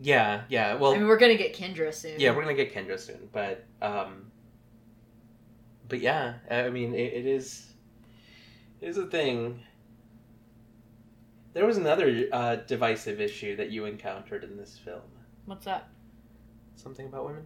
[0.00, 0.74] Yeah, yeah.
[0.74, 2.18] Well, I mean, we're gonna get Kendra soon.
[2.18, 4.30] Yeah, we're gonna get Kendra soon, but um,
[5.88, 7.72] but yeah, I mean, it, it is
[8.80, 9.62] it is a thing.
[11.52, 15.02] There was another uh, divisive issue that you encountered in this film.
[15.46, 15.88] What's that?
[16.74, 17.44] Something about women.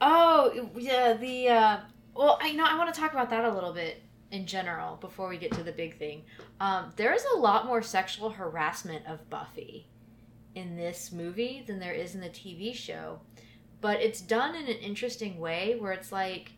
[0.00, 1.80] Oh, yeah, the uh
[2.14, 5.28] well, I know I want to talk about that a little bit in general before
[5.28, 6.22] we get to the big thing.
[6.58, 9.86] Um there is a lot more sexual harassment of Buffy
[10.54, 13.20] in this movie than there is in the TV show.
[13.80, 16.52] But it's done in an interesting way where it's like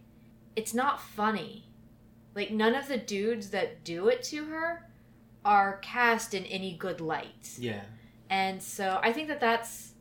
[0.57, 1.65] it's not funny.
[2.35, 4.89] Like none of the dudes that do it to her
[5.45, 7.57] are cast in any good light.
[7.59, 7.83] Yeah.
[8.31, 9.93] And so I think that that's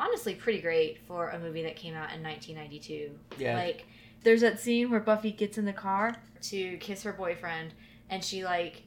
[0.00, 3.10] honestly pretty great for a movie that came out in 1992.
[3.38, 3.54] Yeah.
[3.54, 3.86] Like,
[4.22, 7.72] there's that scene where Buffy gets in the car to kiss her boyfriend,
[8.08, 8.82] and she, like,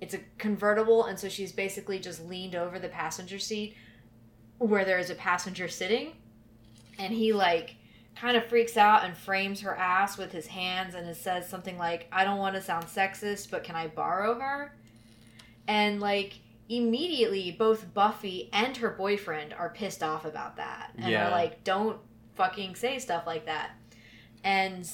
[0.00, 3.74] it's a convertible, and so she's basically just leaned over the passenger seat
[4.58, 6.12] where there is a passenger sitting,
[6.98, 7.76] and he, like,
[8.16, 11.76] kind of freaks out and frames her ass with his hands and it says something
[11.76, 14.74] like, I don't want to sound sexist, but can I borrow her?
[15.68, 16.38] And, like,
[16.70, 20.92] immediately both Buffy and her boyfriend are pissed off about that.
[20.96, 21.28] And Yeah.
[21.28, 22.00] are like, don't
[22.36, 23.72] fucking say stuff like that.
[24.42, 24.88] And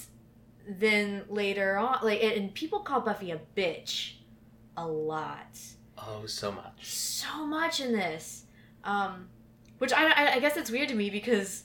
[0.68, 4.14] then later on, like, and- and people call Buffy a bitch
[4.76, 5.58] a lot.
[5.96, 6.84] Oh, so much.
[6.86, 8.46] So much in this.
[8.82, 9.28] Um,
[9.82, 11.64] which I, I, guess it's weird to me because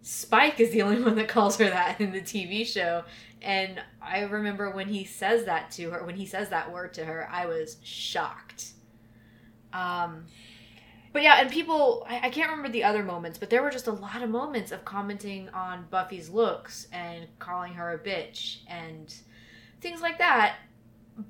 [0.00, 3.04] Spike is the only one that calls her that in the TV show.
[3.42, 7.04] And I remember when he says that to her, when he says that word to
[7.04, 8.70] her, I was shocked.
[9.70, 10.24] Um,
[11.12, 13.86] but yeah, and people, I, I can't remember the other moments, but there were just
[13.86, 19.14] a lot of moments of commenting on Buffy's looks and calling her a bitch and
[19.82, 20.56] things like that.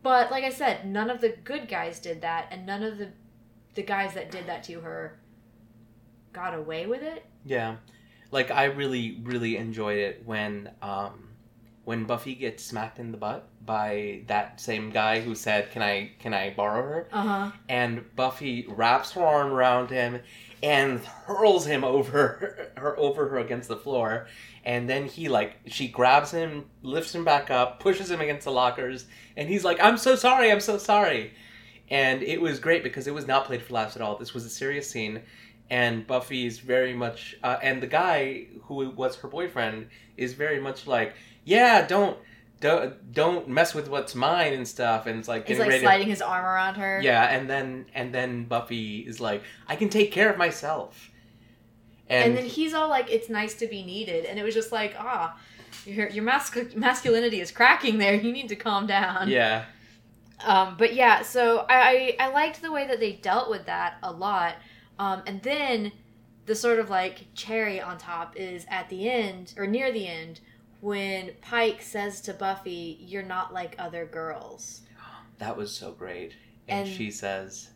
[0.05, 3.09] But like I said, none of the good guys did that, and none of the
[3.75, 5.19] the guys that did that to her
[6.33, 7.25] got away with it.
[7.45, 7.77] Yeah.
[8.31, 11.29] Like I really, really enjoyed it when um
[11.85, 16.13] when Buffy gets smacked in the butt by that same guy who said, Can I
[16.19, 17.09] can I borrow her?
[17.13, 17.51] Uh huh.
[17.69, 20.21] And Buffy wraps her arm around him
[20.63, 24.27] and hurls him over her over her against the floor.
[24.65, 28.53] And then he like she grabs him, lifts him back up, pushes him against the
[28.53, 31.35] lockers, and he's like, I'm so sorry, I'm so sorry.
[31.91, 34.17] And it was great because it was not played for laughs at all.
[34.17, 35.21] This was a serious scene
[35.79, 39.79] and Buffy is very much, uh, and the guy who was her boyfriend
[40.17, 41.11] is very much like,
[41.55, 42.17] yeah, don't,
[42.61, 45.81] don't, don't mess with what's mine and stuff, and it's like He's like ready.
[45.81, 47.01] to- sliding his arm around her.
[47.03, 51.11] yeah, and then and then Buffy is like, I can take care of myself,
[52.09, 54.73] and, And, then he's all like, "It's nice to be needed," and it was just
[54.73, 55.39] like, ah,
[55.87, 58.15] your your masc- masculinity is cracking there.
[58.15, 59.29] You need to calm down.
[59.29, 59.65] yeah,
[60.45, 63.91] Um, but yeah, so I, I I liked the way that they dealt with that
[64.03, 64.55] a lot.
[64.99, 65.93] Um, and then
[66.47, 70.41] the sort of like cherry on top is at the end or near the end
[70.81, 74.83] when Pike says to Buffy, "You're not like other girls."
[75.39, 76.35] that was so great.
[76.69, 77.71] And, And- she says,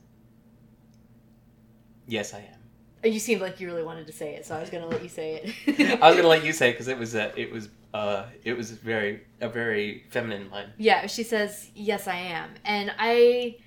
[2.07, 4.71] "Yes, I am." You seemed like you really wanted to say it, so I was
[4.71, 6.01] gonna let you say it.
[6.03, 8.73] I was gonna let you say because it was a, it was uh, it was
[8.73, 10.73] very a very feminine line.
[10.77, 13.59] Yeah, she says, "Yes, I am." And I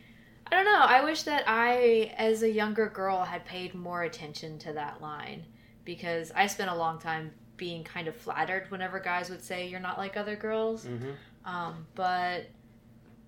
[0.52, 4.58] I don't know, I wish that I as a younger girl had paid more attention
[4.60, 5.46] to that line
[5.86, 9.80] because I spent a long time being kind of flattered whenever guys would say you're
[9.80, 10.86] not like other girls.
[10.86, 11.12] Mm-hmm.
[11.46, 12.48] Um, but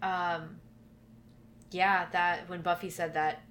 [0.01, 0.60] um
[1.71, 3.43] yeah, that when Buffy said that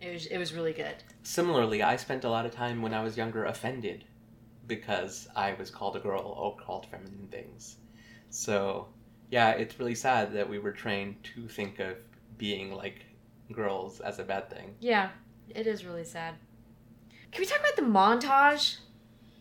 [0.00, 0.94] it was it was really good.
[1.22, 4.04] Similarly, I spent a lot of time when I was younger offended
[4.66, 7.76] because I was called a girl or called feminine things.
[8.30, 8.88] So,
[9.30, 11.96] yeah, it's really sad that we were trained to think of
[12.36, 13.04] being like
[13.52, 14.74] girls as a bad thing.
[14.80, 15.10] Yeah,
[15.48, 16.34] it is really sad.
[17.32, 18.78] Can we talk about the montage?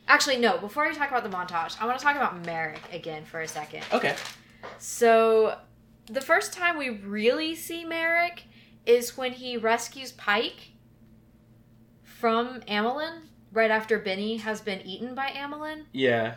[0.07, 0.57] Actually, no.
[0.57, 3.47] Before we talk about the montage, I want to talk about Merrick again for a
[3.47, 3.83] second.
[3.91, 4.15] Okay.
[4.77, 5.57] So,
[6.07, 8.43] the first time we really see Merrick
[8.85, 10.71] is when he rescues Pike
[12.03, 15.85] from Amilyn right after Benny has been eaten by Amilyn.
[15.91, 16.35] Yeah.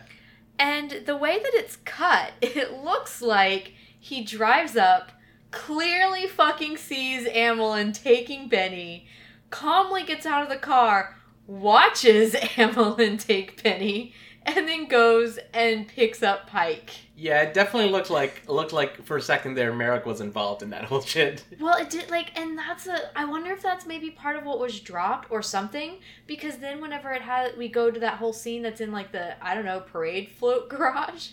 [0.59, 5.11] And the way that it's cut, it looks like he drives up,
[5.51, 9.07] clearly fucking sees Amilyn taking Benny,
[9.49, 16.23] calmly gets out of the car, watches Amilyn take Benny, and then goes and picks
[16.23, 16.89] up Pike.
[17.15, 20.71] Yeah, it definitely looked like looked like for a second there Merrick was involved in
[20.71, 21.43] that whole shit.
[21.59, 23.15] Well, it did like, and that's a.
[23.15, 25.99] I wonder if that's maybe part of what was dropped or something.
[26.25, 29.35] Because then, whenever it had, we go to that whole scene that's in like the
[29.45, 31.27] I don't know parade float garage.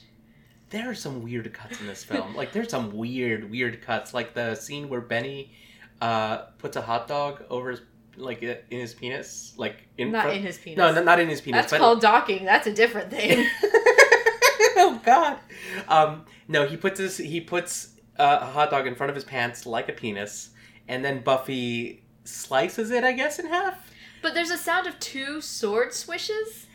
[0.71, 2.35] There are some weird cuts in this film.
[2.37, 5.53] like there's some weird weird cuts like the scene where Benny
[6.01, 7.81] uh puts a hot dog over his
[8.17, 10.77] like in his penis like in Not front- in his penis.
[10.79, 11.61] No, no, not in his penis.
[11.63, 12.45] That's but called docking.
[12.45, 13.49] That's a different thing.
[14.77, 15.39] oh God.
[15.89, 19.25] Um, no, he puts his He puts uh, a hot dog in front of his
[19.25, 20.51] pants like a penis,
[20.89, 23.91] and then Buffy slices it, I guess, in half.
[24.23, 26.67] but there's a sound of two sword swishes,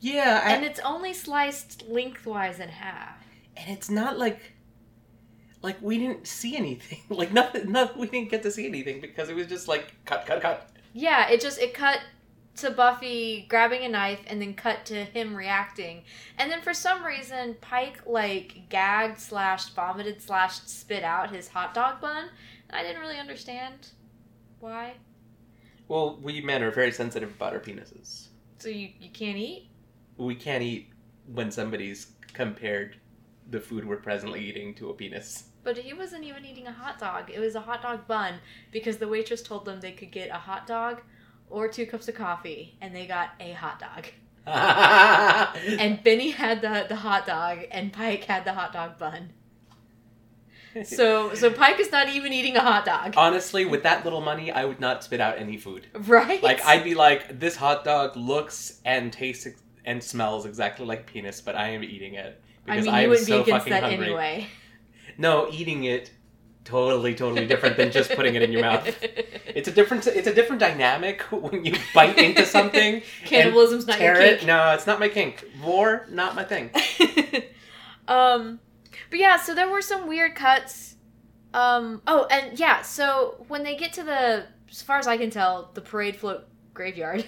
[0.00, 3.18] Yeah, I- and it's only sliced lengthwise in half.
[3.56, 4.40] And it's not like
[5.62, 7.00] like we didn't see anything.
[7.08, 7.70] Like nothing.
[7.70, 8.00] Nothing.
[8.00, 10.70] We didn't get to see anything because it was just like cut, cut, cut.
[10.92, 12.00] Yeah, it just it cut
[12.56, 16.02] to Buffy grabbing a knife and then cut to him reacting.
[16.38, 21.74] And then for some reason Pike like gagged slash vomited slash spit out his hot
[21.74, 22.28] dog bun.
[22.70, 23.88] I didn't really understand
[24.60, 24.94] why.
[25.88, 28.28] Well, we men are very sensitive about our penises,
[28.58, 29.68] So you, you can't eat?
[30.16, 30.90] We can't eat
[31.26, 32.96] when somebody's compared
[33.52, 35.44] the food we're presently eating to a penis.
[35.62, 37.30] But he wasn't even eating a hot dog.
[37.32, 38.34] It was a hot dog bun
[38.72, 41.02] because the waitress told them they could get a hot dog
[41.48, 44.06] or two cups of coffee, and they got a hot dog.
[45.78, 49.30] And Benny had the, the hot dog, and Pike had the hot dog bun.
[50.84, 54.50] So so Pike is not even eating a hot dog, Honestly, with that little money,
[54.50, 55.86] I would not spit out any food.
[55.92, 56.42] right?
[56.42, 59.46] Like I'd be like, this hot dog looks and tastes
[59.84, 63.10] and smells exactly like penis, but I am eating it I mean, I, you am
[63.10, 64.06] wouldn't so be against that hungry.
[64.06, 64.46] anyway.
[65.18, 66.10] No, eating it
[66.64, 68.96] totally, totally different than just putting it in your mouth.
[69.54, 70.06] It's a different.
[70.06, 73.02] It's a different dynamic when you bite into something.
[73.26, 74.38] Cannibalism's not your tear it.
[74.38, 74.46] kink.
[74.46, 75.44] No, it's not my kink.
[75.62, 76.70] War, not my thing.
[78.08, 78.60] um,
[79.10, 80.96] but yeah, so there were some weird cuts.
[81.52, 85.28] Um, oh, and yeah, so when they get to the, as far as I can
[85.28, 87.26] tell, the parade float graveyard,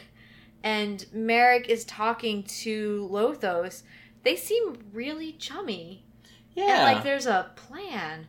[0.62, 3.82] and Merrick is talking to Lothos,
[4.25, 6.05] they seem really chummy.
[6.55, 8.29] Yeah, And like there's a plan.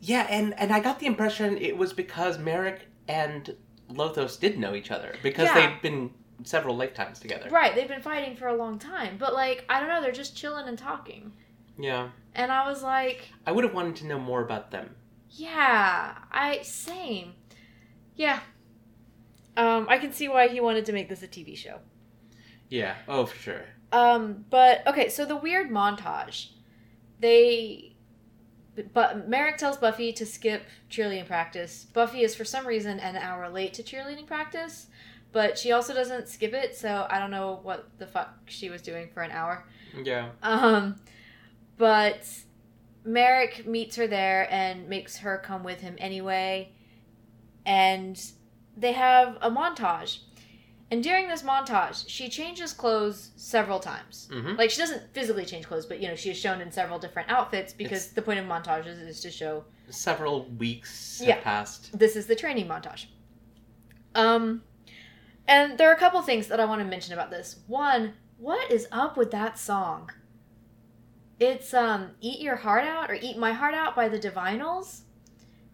[0.00, 3.54] yeah, and and I got the impression it was because Merrick and
[3.90, 5.54] Lothos did know each other because Yeah.
[5.70, 6.10] they've been
[6.44, 7.48] several lifetimes together.
[7.50, 10.36] Right, they've been fighting for a long time, but like, I don't know, they're just
[10.36, 11.32] chilling and talking.
[11.78, 14.94] Yeah, And I was like, I would have wanted to know more about them.
[15.30, 17.34] Yeah, I same.
[18.16, 18.40] Yeah.
[19.56, 21.78] Um, I can see why he wanted to make this a TV show.
[22.68, 22.94] Yeah.
[23.08, 23.64] Oh, for sure.
[23.92, 26.48] Um, but okay, so the weird montage.
[27.20, 27.92] They
[28.94, 31.86] but Merrick tells Buffy to skip cheerleading practice.
[31.92, 34.86] Buffy is for some reason an hour late to cheerleading practice,
[35.30, 38.80] but she also doesn't skip it, so I don't know what the fuck she was
[38.80, 39.64] doing for an hour.
[40.02, 40.30] Yeah.
[40.42, 40.96] Um,
[41.76, 42.26] but
[43.04, 46.72] Merrick meets her there and makes her come with him anyway.
[47.66, 48.20] And
[48.76, 50.20] they have a montage.
[50.92, 54.28] And during this montage, she changes clothes several times.
[54.30, 54.56] Mm-hmm.
[54.56, 57.30] Like she doesn't physically change clothes, but you know she is shown in several different
[57.30, 61.40] outfits because It's- the point of montages is to show Several weeks have Yeah.
[61.40, 61.98] passed.
[61.98, 63.06] this is the training montage.
[64.14, 64.64] Um,
[65.48, 67.56] and there are a couple things that I want to mention about this.
[67.66, 70.10] One, what is up with that song?
[71.40, 75.00] It's um, "Eat Your Heart Out" or "Eat My Heart Out" by the Divinyls,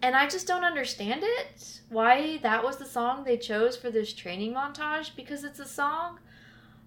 [0.03, 1.81] and I just don't understand it.
[1.89, 5.11] Why that was the song they chose for this training montage?
[5.17, 6.19] Because it's a song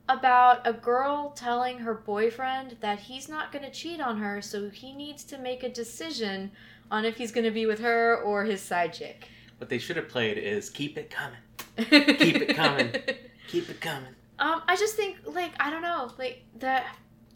[0.07, 4.69] about a girl telling her boyfriend that he's not going to cheat on her, so
[4.69, 6.51] he needs to make a decision
[6.89, 9.27] on if he's going to be with her or his side chick.
[9.57, 11.37] What they should have played is "Keep It Coming,
[11.77, 12.91] Keep it coming.
[13.47, 16.95] Keep It Coming." Um, I just think like I don't know, like that.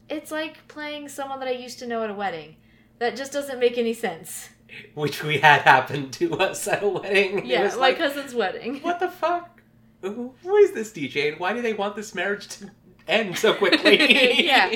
[0.09, 2.57] It's like playing someone that I used to know at a wedding.
[2.99, 4.49] That just doesn't make any sense.
[4.95, 7.39] Which we had happen to us at a wedding.
[7.39, 8.79] It Yeah, was my like, cousin's wedding.
[8.81, 9.61] what the fuck?
[10.01, 12.69] Who is this DJ, and why do they want this marriage to
[13.07, 13.97] end so quickly?
[14.45, 14.75] Yeah.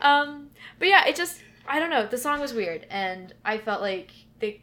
[0.00, 0.48] Um,
[0.78, 2.06] but yeah, it just I don't know.
[2.06, 4.62] The song was weird, and I felt like they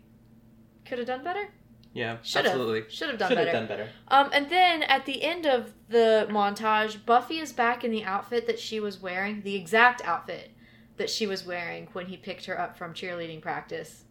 [0.85, 1.49] could have done better.
[1.93, 2.17] Yeah.
[2.21, 2.53] Should have.
[2.53, 2.89] absolutely.
[2.89, 3.57] Should have done Should have better.
[3.59, 3.89] done better.
[4.09, 8.45] Um, and then at the end of the montage, Buffy is back in the outfit
[8.47, 10.51] that she was wearing, the exact outfit
[10.97, 14.03] that she was wearing when he picked her up from cheerleading practice.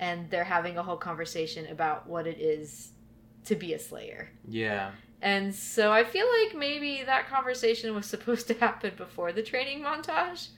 [0.00, 2.90] And they're having a whole conversation about what it is
[3.44, 4.30] to be a Slayer.
[4.48, 4.90] Yeah.
[5.22, 9.82] And so I feel like maybe that conversation was supposed to happen before the training
[9.82, 10.48] montage.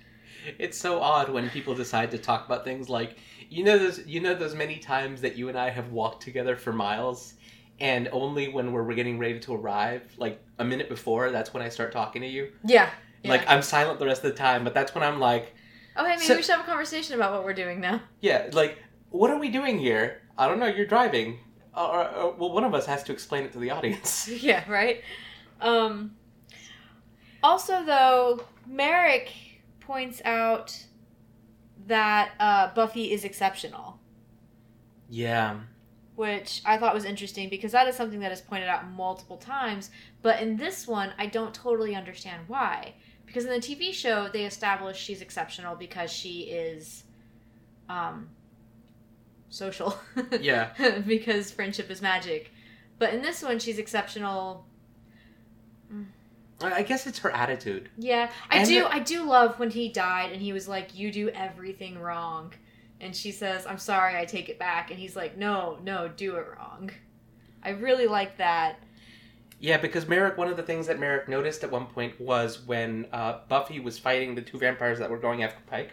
[0.58, 3.16] It's so odd when people decide to talk about things like
[3.50, 6.56] you know those you know those many times that you and I have walked together
[6.56, 7.34] for miles
[7.80, 11.68] and only when we're getting ready to arrive, like a minute before, that's when I
[11.68, 12.52] start talking to you.
[12.64, 12.90] Yeah.
[13.24, 15.54] Like I'm silent the rest of the time, but that's when I'm like,
[15.96, 18.00] oh, hey, maybe So- we should have a conversation about what we're doing now.
[18.20, 18.78] yeah, like
[19.12, 20.22] what are we doing here?
[20.36, 20.66] I don't know.
[20.66, 21.38] You're driving.
[21.74, 24.28] Uh, Or, or, well, one of us has to explain it to the audience.
[24.50, 25.02] yeah, right?
[25.60, 26.16] Um
[27.42, 29.30] also though, Merrick
[29.80, 30.86] points out
[31.86, 33.98] that uh, Buffy is exceptional,
[35.08, 35.60] Yeah.
[36.14, 39.90] which I thought was interesting because that is something that is pointed out multiple times,
[40.22, 42.94] but in this one I don't totally understand why.
[43.26, 47.04] Because in the TV show they establish she's exceptional because she is
[47.88, 48.28] um
[49.52, 49.96] social.
[50.40, 50.72] Yeah.
[51.06, 52.50] because friendship is magic.
[52.98, 54.66] But in this one she's exceptional
[56.60, 57.88] I guess it's her attitude.
[57.98, 58.80] Yeah, I And do.
[58.82, 62.52] the- I do love when he died and he was like, "You do everything wrong,"
[63.00, 66.36] and she says, "I'm sorry, I take it back," and he's like, "No, no, do
[66.36, 66.90] it wrong."
[67.64, 68.78] I really like that.
[69.58, 73.06] Yeah, because Merrick, one of the things that Merrick noticed at one point was when
[73.12, 75.90] uh, Buffy was fighting the two vampires that were going after Pike,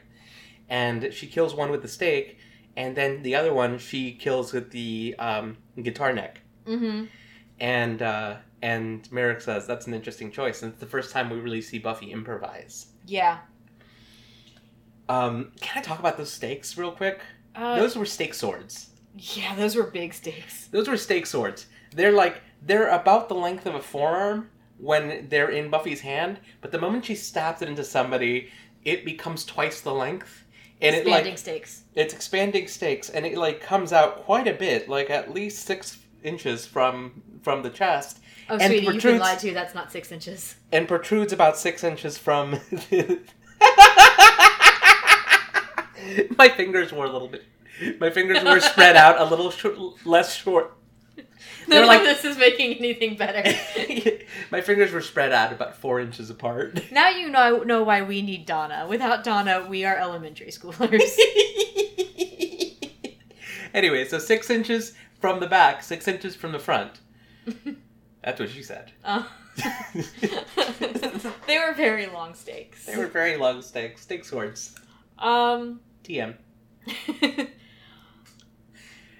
[0.69, 2.37] and she kills one with the stake,
[2.79, 6.39] and then the other one she kills with the um, guitar neck.
[6.65, 7.05] Mm-hmm.
[7.59, 11.39] and uh, and Merrick says that's an interesting choice, and it's the first time we
[11.39, 12.87] really see Buffy improvise.
[13.05, 13.39] Yeah.
[15.09, 17.19] Um, can I talk about those stakes real quick?
[17.55, 18.91] Uh, those were stake swords.
[19.17, 20.67] yeah, those were big stakes.
[20.67, 21.65] Those were stake swords.
[21.93, 26.71] They're like they're about the length of a forearm when they're in Buffy's hand, but
[26.71, 28.49] the moment she stabs it into somebody,
[28.85, 30.45] it becomes twice the length.
[30.81, 31.83] And it Expanding like stakes.
[31.95, 35.97] it's expanding stakes and it like comes out quite a bit, like at least six
[36.23, 38.19] inches from from the chest,
[38.49, 39.53] Oh, and sweetie, been protrudes- lied to.
[39.53, 40.55] That's not six inches.
[40.71, 42.51] and protrudes about six inches from.
[46.37, 47.43] my fingers were a little bit.
[47.99, 50.73] My fingers were spread out a little short, less short.
[51.69, 53.43] None like- this is making anything better.
[54.51, 56.79] my fingers were spread out about four inches apart.
[56.91, 58.85] now you know know why we need Donna.
[58.89, 61.09] Without Donna, we are elementary schoolers.
[63.73, 66.99] anyway, so six inches from the back, six inches from the front.
[68.23, 68.91] That's what she said.
[69.03, 69.23] Uh,
[71.47, 72.85] they were very long stakes.
[72.85, 74.75] They were very long stakes, stake swords.
[75.17, 75.81] Um.
[76.03, 76.35] TM.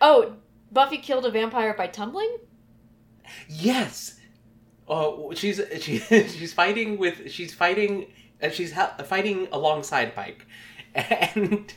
[0.01, 0.33] oh,
[0.71, 2.37] Buffy killed a vampire by tumbling.
[3.47, 4.19] Yes.
[4.87, 8.07] Oh, she's she, she's fighting with she's fighting
[8.41, 10.45] uh, she's ha- fighting alongside Pike,
[10.95, 11.73] and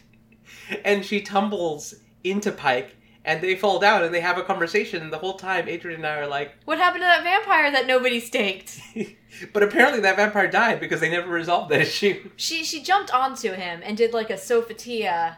[0.84, 5.02] and she tumbles into Pike, and they fall down, and they have a conversation.
[5.02, 7.86] And the whole time, Adrian and I are like, What happened to that vampire that
[7.86, 8.80] nobody staked?
[9.52, 12.30] but apparently that vampire died because they never resolved that issue.
[12.36, 15.36] She she jumped onto him and did like a Sophatia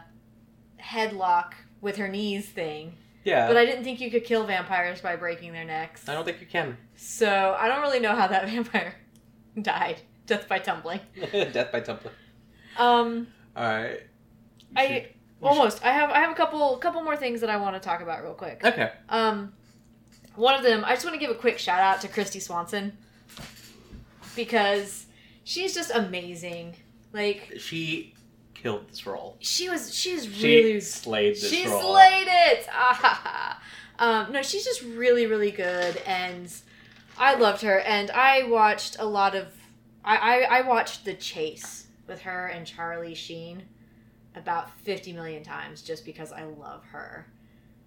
[0.79, 2.97] headlock with her knees thing.
[3.25, 6.07] Yeah, But I didn't think you could kill vampires by breaking their necks.
[6.07, 6.77] I don't think you can.
[6.95, 8.95] So I don't really know how that vampire
[9.61, 10.01] died.
[10.27, 11.01] Death by tumbling.
[11.31, 12.13] Death by tumbling.
[12.77, 14.01] Um All right.
[14.75, 15.09] I
[15.41, 18.01] almost I have I have a couple couple more things that I want to talk
[18.01, 18.61] about real quick.
[18.63, 18.91] Okay.
[19.09, 19.53] Um,
[20.35, 22.97] one of them, I just want to give a quick shout out to Kristy Swanson
[24.35, 25.05] because
[25.43, 26.75] she's just amazing.
[27.13, 28.14] Like She
[28.65, 29.37] killed this role.
[29.41, 31.81] she was, she's She really, slayed this she role.
[31.93, 32.67] slayed it.
[32.71, 33.61] Ah,
[33.99, 36.51] um, no, she's just really, really good, and
[37.15, 37.79] I loved her.
[37.81, 39.49] And I watched a lot of,
[40.03, 43.63] I, I, I watched The Chase with her and Charlie Sheen
[44.35, 47.27] about fifty million times just because I love her.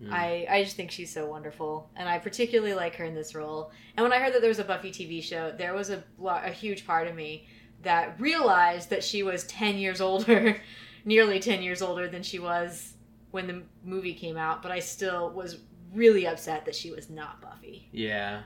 [0.01, 0.12] Mm.
[0.12, 3.72] I, I just think she's so wonderful, and I particularly like her in this role.
[3.97, 6.53] And when I heard that there was a Buffy TV show, there was a, a
[6.53, 7.49] huge part of me
[7.83, 10.61] that realized that she was 10 years older,
[11.05, 12.95] nearly 10 years older than she was
[13.31, 15.59] when the movie came out, but I still was
[15.93, 17.89] really upset that she was not Buffy.
[17.93, 18.43] Yeah.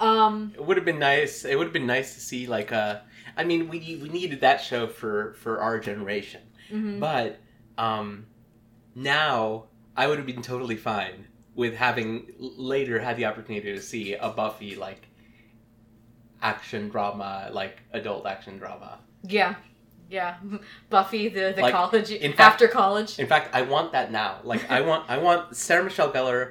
[0.00, 1.44] Um, It would have been nice.
[1.44, 3.02] It would have been nice to see like a.
[3.36, 6.40] I mean, we we needed that show for for our generation,
[6.72, 6.98] mhm.
[6.98, 7.38] but
[7.76, 8.26] um,
[8.94, 9.64] now
[9.96, 14.30] I would have been totally fine with having later had the opportunity to see a
[14.30, 15.05] Buffy like
[16.50, 18.98] action drama, like adult action drama.
[19.22, 19.54] yeah,
[20.08, 20.36] yeah.
[20.90, 24.38] Buffy, the, the Like, college, in fact- after college, In fact, I want that now.
[24.44, 26.42] Like I want I want Sarah Michelle Gellar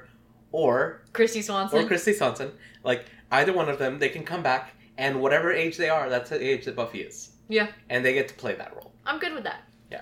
[0.52, 1.80] or Kristy Swanson.
[1.80, 2.52] or Kristy Swanson.
[2.84, 4.64] Like either one of them, they can come back
[4.98, 7.32] and whatever age they are, that's the age that Buffy is.
[7.50, 7.68] Yeah.
[7.90, 8.92] And they get to play that role.
[9.06, 9.62] I'm good with that.
[9.92, 10.02] Yeah.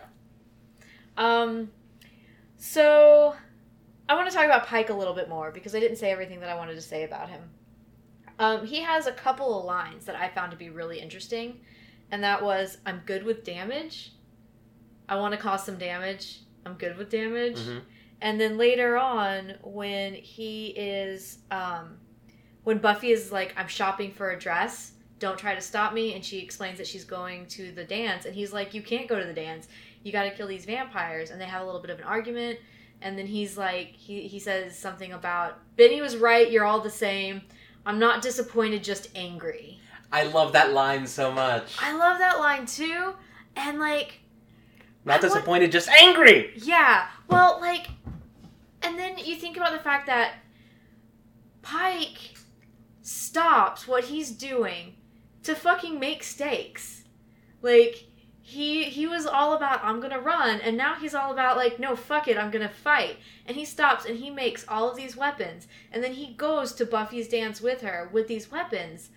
[1.18, 1.72] Um,
[2.58, 3.36] so
[4.10, 6.40] I want to talk about Pike a little bit more because I didn't say everything
[6.42, 7.42] that I wanted to say about him.
[8.40, 11.60] Um, he has a couple of lines that I found to be really interesting,
[12.12, 14.12] and that was, "I'm good with damage.
[15.08, 16.40] I want to cause some damage.
[16.66, 17.82] I'm good with damage." Mhm.
[18.22, 21.98] And then later on, when he is, um,
[22.64, 26.14] when Buffy is like, I'm shopping for a dress, don't try to stop me.
[26.16, 28.26] And she explains that she's going to the dance.
[28.26, 29.68] And he's like, You can't go to the dance.
[30.04, 31.32] You got to kill these vampires.
[31.32, 32.60] And they have a little bit of an argument.
[33.02, 36.50] And then he's like, he, he says something about, Benny was right.
[36.50, 37.42] You're all the same.
[37.86, 39.80] I'm not disappointed, just angry.
[40.12, 41.76] I love that line so much.
[41.82, 43.14] I love that line too.
[43.56, 44.20] And like,
[45.06, 46.54] Not I want- disappointed, just angry.
[46.56, 47.08] Yeah.
[47.28, 47.88] Well, like,
[48.82, 50.34] and then you think about the fact that
[51.62, 52.36] Pike
[53.02, 54.96] stops what he's doing
[55.44, 57.04] to fucking make stakes.
[57.62, 58.06] Like,
[58.46, 61.96] he he was all about I'm gonna run, and now he's all about like no
[61.96, 65.68] fuck it I'm gonna fight, and he stops and he makes all of these weapons,
[65.92, 69.10] and then he goes to Buffy's dance with her with these weapons,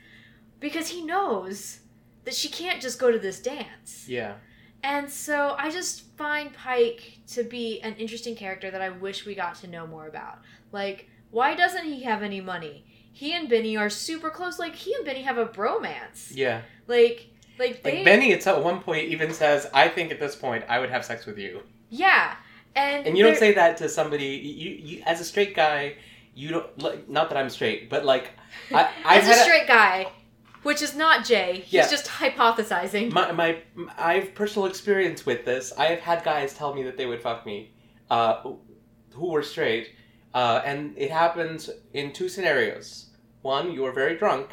[0.60, 1.80] because he knows
[2.24, 4.06] that she can't just go to this dance.
[4.08, 4.34] Yeah.
[4.82, 9.34] And so I just find Pike to be an interesting character that I wish we
[9.34, 10.38] got to know more about.
[10.70, 12.84] Like, why doesn't he have any money?
[13.12, 14.58] He and Benny are super close.
[14.60, 16.30] Like, he and Benny have a bromance.
[16.32, 16.62] Yeah.
[16.86, 17.96] Like, like they.
[17.96, 21.04] Like Benny at one point even says, I think at this point I would have
[21.04, 21.62] sex with you.
[21.90, 22.34] Yeah,
[22.74, 25.94] and And you don't say that to somebody you, you as a straight guy,
[26.34, 27.08] you don't like.
[27.08, 28.30] Not that I'm straight, but like,
[28.72, 30.06] I, I've As a straight guy,
[30.62, 31.88] which is not Jay, he's Yeah.
[31.88, 33.12] just hypothesizing.
[33.12, 33.58] my my
[33.96, 35.72] I have personal experience with this.
[35.78, 37.72] I have had guys tell me that they would fuck me,
[38.10, 38.42] uh,
[39.14, 39.92] who were straight,
[40.34, 43.10] uh, and it happens in two scenarios.
[43.42, 44.48] One, you are very drunk,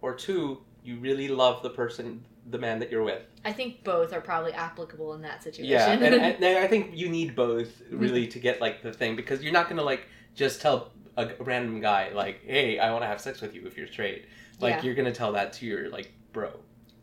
[0.00, 3.22] or two, you really love the person, the man that you're with.
[3.44, 5.70] I think both are probably applicable in that situation.
[5.70, 8.30] Yeah, and, and, and I think you need both really mm-hmm.
[8.30, 12.10] to get like the thing because you're not gonna like just tell a random guy
[12.14, 14.26] like, "Hey, I want to have sex with you" if you're straight.
[14.60, 14.82] Like Yeah.
[14.82, 16.52] you're gonna tell that to your like bro.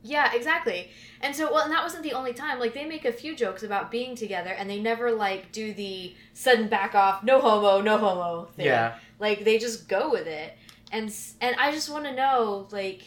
[0.05, 0.91] Yeah, exactly.
[1.21, 2.59] And so, well, and that wasn't the only time.
[2.59, 6.13] Like, they make a few jokes about being together, and they never like do the
[6.35, 8.67] sudden back off, no homo, no homo thing.
[8.67, 10.53] Yeah, Like, they just go with it.
[10.91, 13.01] And and I just want to know, like,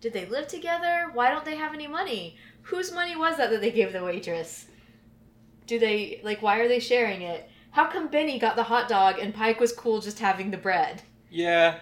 [0.00, 1.10] did they live together?
[1.12, 2.36] Why don't they have any money?
[2.62, 4.66] Whose money was that that they gave the waitress?
[5.66, 6.42] Do they like?
[6.42, 7.48] Why are they sharing it?
[7.72, 11.02] How come Benny got the hot dog and Pike was cool just having the bread?
[11.30, 11.78] yeah.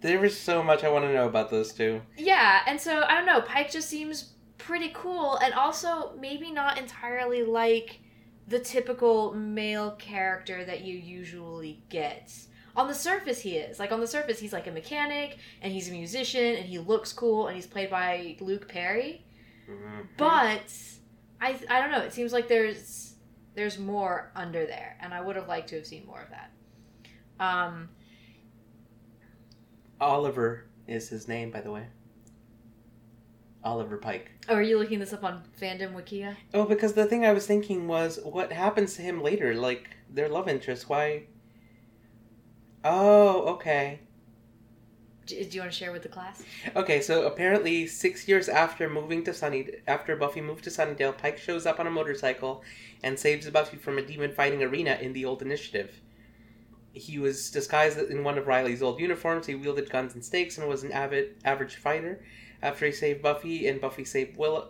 [0.00, 2.02] There was so much I want to know about those two.
[2.16, 3.40] Yeah, and so I don't know.
[3.40, 8.00] Pike just seems pretty cool, and also maybe not entirely like
[8.48, 12.32] the typical male character that you usually get.
[12.74, 15.88] On the surface, he is like on the surface, he's like a mechanic, and he's
[15.88, 19.24] a musician, and he looks cool, and he's played by Luke Perry.
[19.68, 20.08] Mhm.
[20.16, 20.72] But
[21.40, 22.00] I I don't know.
[22.00, 23.14] It seems like there's
[23.54, 26.50] there's more under there, and I would have liked to have seen more of that.
[27.38, 27.90] Um,
[30.00, 31.86] Oliver is his name, by the way.
[33.64, 34.30] Oliver Pike.
[34.48, 36.34] oh, are you looking this up on Fandom Wikia?
[36.52, 39.54] Oh, because the thing I was thinking was, what happens to him later?
[39.54, 40.88] Like their love interest.
[40.88, 41.24] Why?
[42.84, 44.00] Oh, okay.
[45.26, 46.42] Do, do you want to share with the class?
[46.74, 51.38] Okay, so apparently six years after moving to Sunny, after Buffy moved to Sunnydale, Pike
[51.38, 52.62] shows up on a motorcycle
[53.02, 56.00] and saves Buffy from a demon fighting arena in the old initiative.
[56.92, 59.46] He was disguised in one of Riley's old uniforms.
[59.46, 62.22] He wielded guns and stakes and was an avid average fighter.
[62.60, 64.68] After he saved Buffy and Buffy saved Will,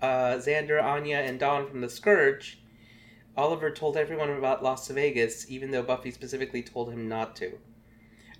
[0.00, 2.60] uh, Xander, Anya, and Dawn from the Scourge,
[3.36, 7.58] Oliver told everyone about Las Vegas, even though Buffy specifically told him not to.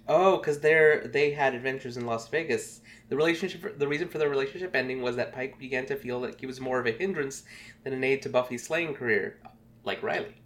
[0.08, 2.80] Oh, because they're they had adventures in Las Vegas.
[3.08, 6.40] The relationship, the reason for the relationship ending was that Pike began to feel that
[6.40, 7.44] he was more of a hindrance
[7.84, 9.38] than an aid to Buffy's slaying career,
[9.84, 10.36] like Riley.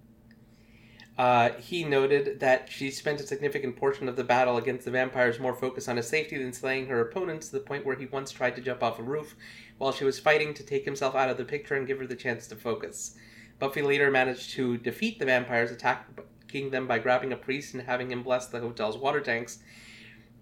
[1.18, 5.38] Uh, he noted that she spent a significant portion of the battle against the vampires
[5.38, 8.30] more focused on his safety than slaying her opponents, to the point where he once
[8.30, 9.36] tried to jump off a roof
[9.76, 12.16] while she was fighting to take himself out of the picture and give her the
[12.16, 13.16] chance to focus.
[13.60, 18.10] Buffy later managed to defeat the vampires, attacking them by grabbing a priest and having
[18.10, 19.60] him bless the hotel's water tanks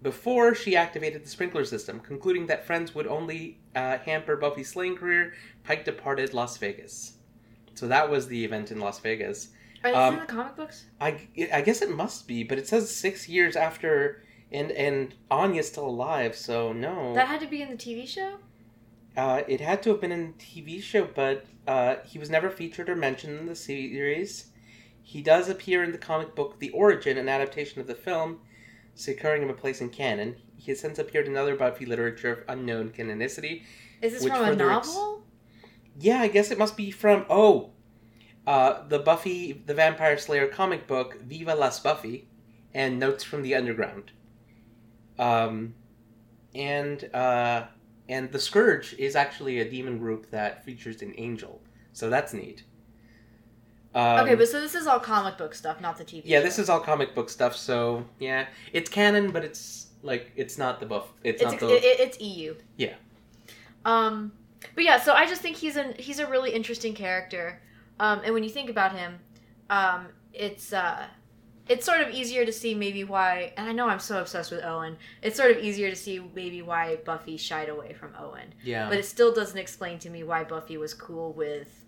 [0.01, 1.99] before she activated the sprinkler system.
[1.99, 7.13] Concluding that friends would only uh, hamper Buffy's slaying career, Pike departed Las Vegas.
[7.75, 9.49] So that was the event in Las Vegas.
[9.83, 10.85] Are these Um, in the comic books?
[10.99, 15.67] I, I guess it must be, but it says six years after, and and Anya's
[15.67, 17.13] still alive, so no.
[17.13, 18.37] That had to be in the TV show.
[19.19, 22.87] Uh, it had to have been in TV show, but uh, he was never featured
[22.87, 24.45] or mentioned in the series.
[25.03, 28.39] He does appear in the comic book The Origin, an adaptation of the film,
[28.95, 30.37] securing him a place in canon.
[30.55, 33.63] He has since appeared in other Buffy literature of unknown canonicity.
[34.01, 35.25] Is this from a further ex- novel?
[35.99, 37.71] Yeah, I guess it must be from oh,
[38.47, 42.29] uh, the Buffy the Vampire Slayer comic book Viva Las Buffy,
[42.73, 44.13] and Notes from the Underground.
[45.17, 45.73] Um,
[46.55, 47.65] and uh,
[48.09, 51.61] and the Scourge is actually a demon group that features an angel,
[51.93, 52.63] so that's neat.
[53.95, 56.23] Um, okay, but so this is all comic book stuff, not the TV.
[56.25, 56.43] yeah, show.
[56.43, 57.55] this is all comic book stuff.
[57.55, 61.07] So yeah, it's canon, but it's like it's not the buff.
[61.23, 62.55] It's, it's not the it- it's EU.
[62.77, 62.95] Yeah.
[63.85, 64.33] Um,
[64.75, 67.61] but yeah, so I just think he's an he's a really interesting character.
[67.99, 69.19] Um, and when you think about him,
[69.69, 71.05] um, it's uh,
[71.69, 73.53] it's sort of easier to see maybe why.
[73.55, 74.97] And I know I'm so obsessed with Owen.
[75.21, 78.53] It's sort of easier to see maybe why Buffy shied away from Owen.
[78.63, 78.89] yeah.
[78.89, 81.85] But it still doesn't explain to me why Buffy was cool with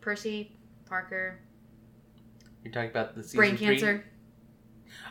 [0.00, 0.52] Percy
[0.86, 1.38] Parker,
[2.62, 3.66] You're talking about the season brain three?
[3.66, 4.04] cancer,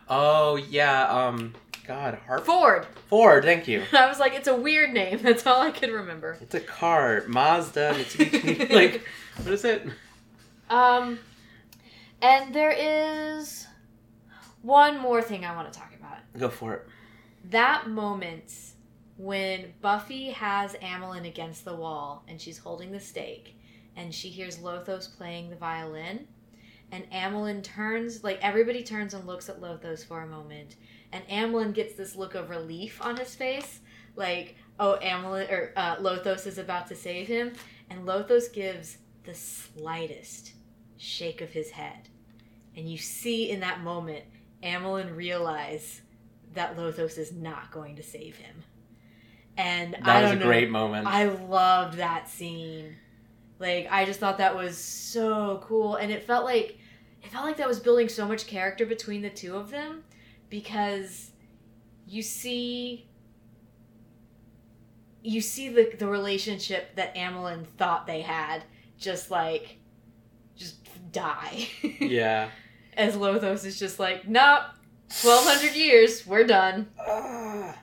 [0.08, 1.54] Oh yeah, um,
[1.88, 2.86] God, Harp Ford.
[3.08, 3.44] Ford.
[3.44, 3.84] Thank you.
[3.94, 5.20] I was like, it's a weird name.
[5.24, 6.38] That's all I could remember.
[6.42, 8.70] It's a car, Mazda, Mitsubishi.
[8.74, 9.02] like,
[9.42, 9.88] what is it?
[10.70, 11.18] Um,
[12.24, 13.68] and there is
[14.62, 16.20] one more thing I want to talk about.
[16.40, 16.88] Go for it.
[17.50, 18.54] That moment
[19.18, 23.60] when Buffy has Amilyn against the wall and she's holding the stake
[23.98, 26.26] and she hears Lothos playing the violin
[26.92, 30.78] and Amilyn turns like everybody turns and looks at Lothos for a moment
[31.12, 33.82] and Amilyn gets this look of relief on his face
[34.16, 37.54] like oh Amilyn or uh, Lothos is about to save him
[37.90, 40.54] and Lothos gives the slightest
[40.98, 42.10] shake of his head
[42.76, 44.24] and you see in that moment
[44.64, 46.02] Amilyn realize
[46.54, 48.64] that Lothos is not going to save him.
[49.58, 50.46] And That I was a know.
[50.46, 51.06] great moment.
[51.08, 52.96] I loved that scene.
[53.60, 56.78] Like I just thought that was so cool and it felt like
[57.22, 60.04] it felt like that was building so much character between the two of them
[60.50, 61.32] because
[62.08, 63.08] you see
[65.22, 68.64] you see the the relationship that Amilyn thought they had
[68.98, 69.78] just like
[70.56, 70.78] just
[71.12, 71.68] die.
[72.00, 72.50] yeah.
[72.98, 74.64] As Lothos is just like, "Nope.
[75.22, 76.88] 1200 years, we're done."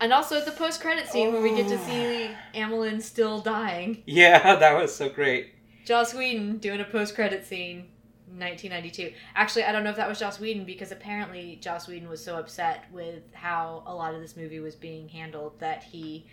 [0.00, 2.36] And also at the post-credit scene where we get to see oh.
[2.54, 4.02] Amilyn still dying.
[4.06, 5.54] yeah, that was so great.
[5.84, 7.88] Joss Whedon doing a post-credit scene,
[8.26, 9.12] 1992.
[9.36, 12.36] Actually, I don't know if that was Joss Whedon because apparently Joss Whedon was so
[12.36, 16.26] upset with how a lot of this movie was being handled that he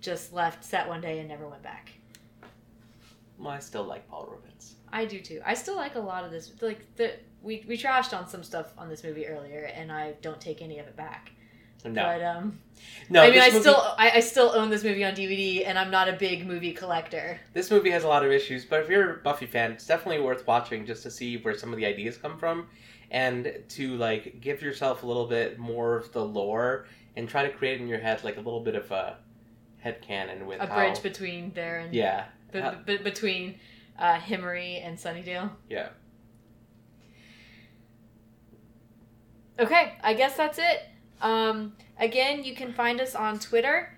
[0.00, 1.92] just left set one day and never went back.
[3.38, 4.76] Well, I still like Paul Reubens.
[4.92, 5.40] I do too.
[5.44, 6.52] I still like a lot of this.
[6.60, 7.12] Like the
[7.42, 10.78] we we trashed on some stuff on this movie earlier, and I don't take any
[10.78, 11.30] of it back.
[11.84, 12.60] No, But um,
[13.10, 13.22] no.
[13.22, 15.90] I mean, I movie- still I, I still own this movie on DVD, and I'm
[15.90, 17.40] not a big movie collector.
[17.54, 20.20] This movie has a lot of issues, but if you're a Buffy fan, it's definitely
[20.22, 22.68] worth watching just to see where some of the ideas come from
[23.10, 26.86] and to like give yourself a little bit more of the lore
[27.16, 29.16] and try to create in your head like a little bit of a
[29.78, 32.26] head canon with A how, bridge between there and Yeah.
[32.54, 33.58] how- be- between
[33.98, 35.50] uh, Hemery and Sunnydale.
[35.68, 35.88] yeah.
[39.58, 40.82] Okay, I guess that's it.
[41.20, 43.96] Um, again, you can find us on Twitter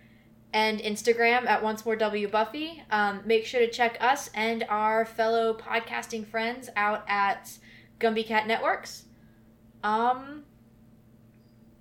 [0.52, 2.82] and Instagram at Once More W Buffy.
[2.90, 7.50] Um, make sure to check us and our fellow podcasting friends out at
[7.98, 9.04] Gumby Cat Networks.
[9.82, 10.42] Um,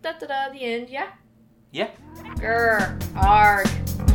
[0.01, 0.49] da da da.
[0.53, 0.89] The end.
[0.89, 1.09] Yeah.
[1.71, 1.89] Yeah.
[2.35, 3.01] Grr.
[3.15, 4.12] Arg.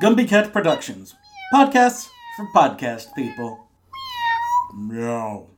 [0.00, 1.14] Gumby Cat Productions.
[1.52, 3.68] Podcasts for podcast people.
[4.74, 5.55] Meow.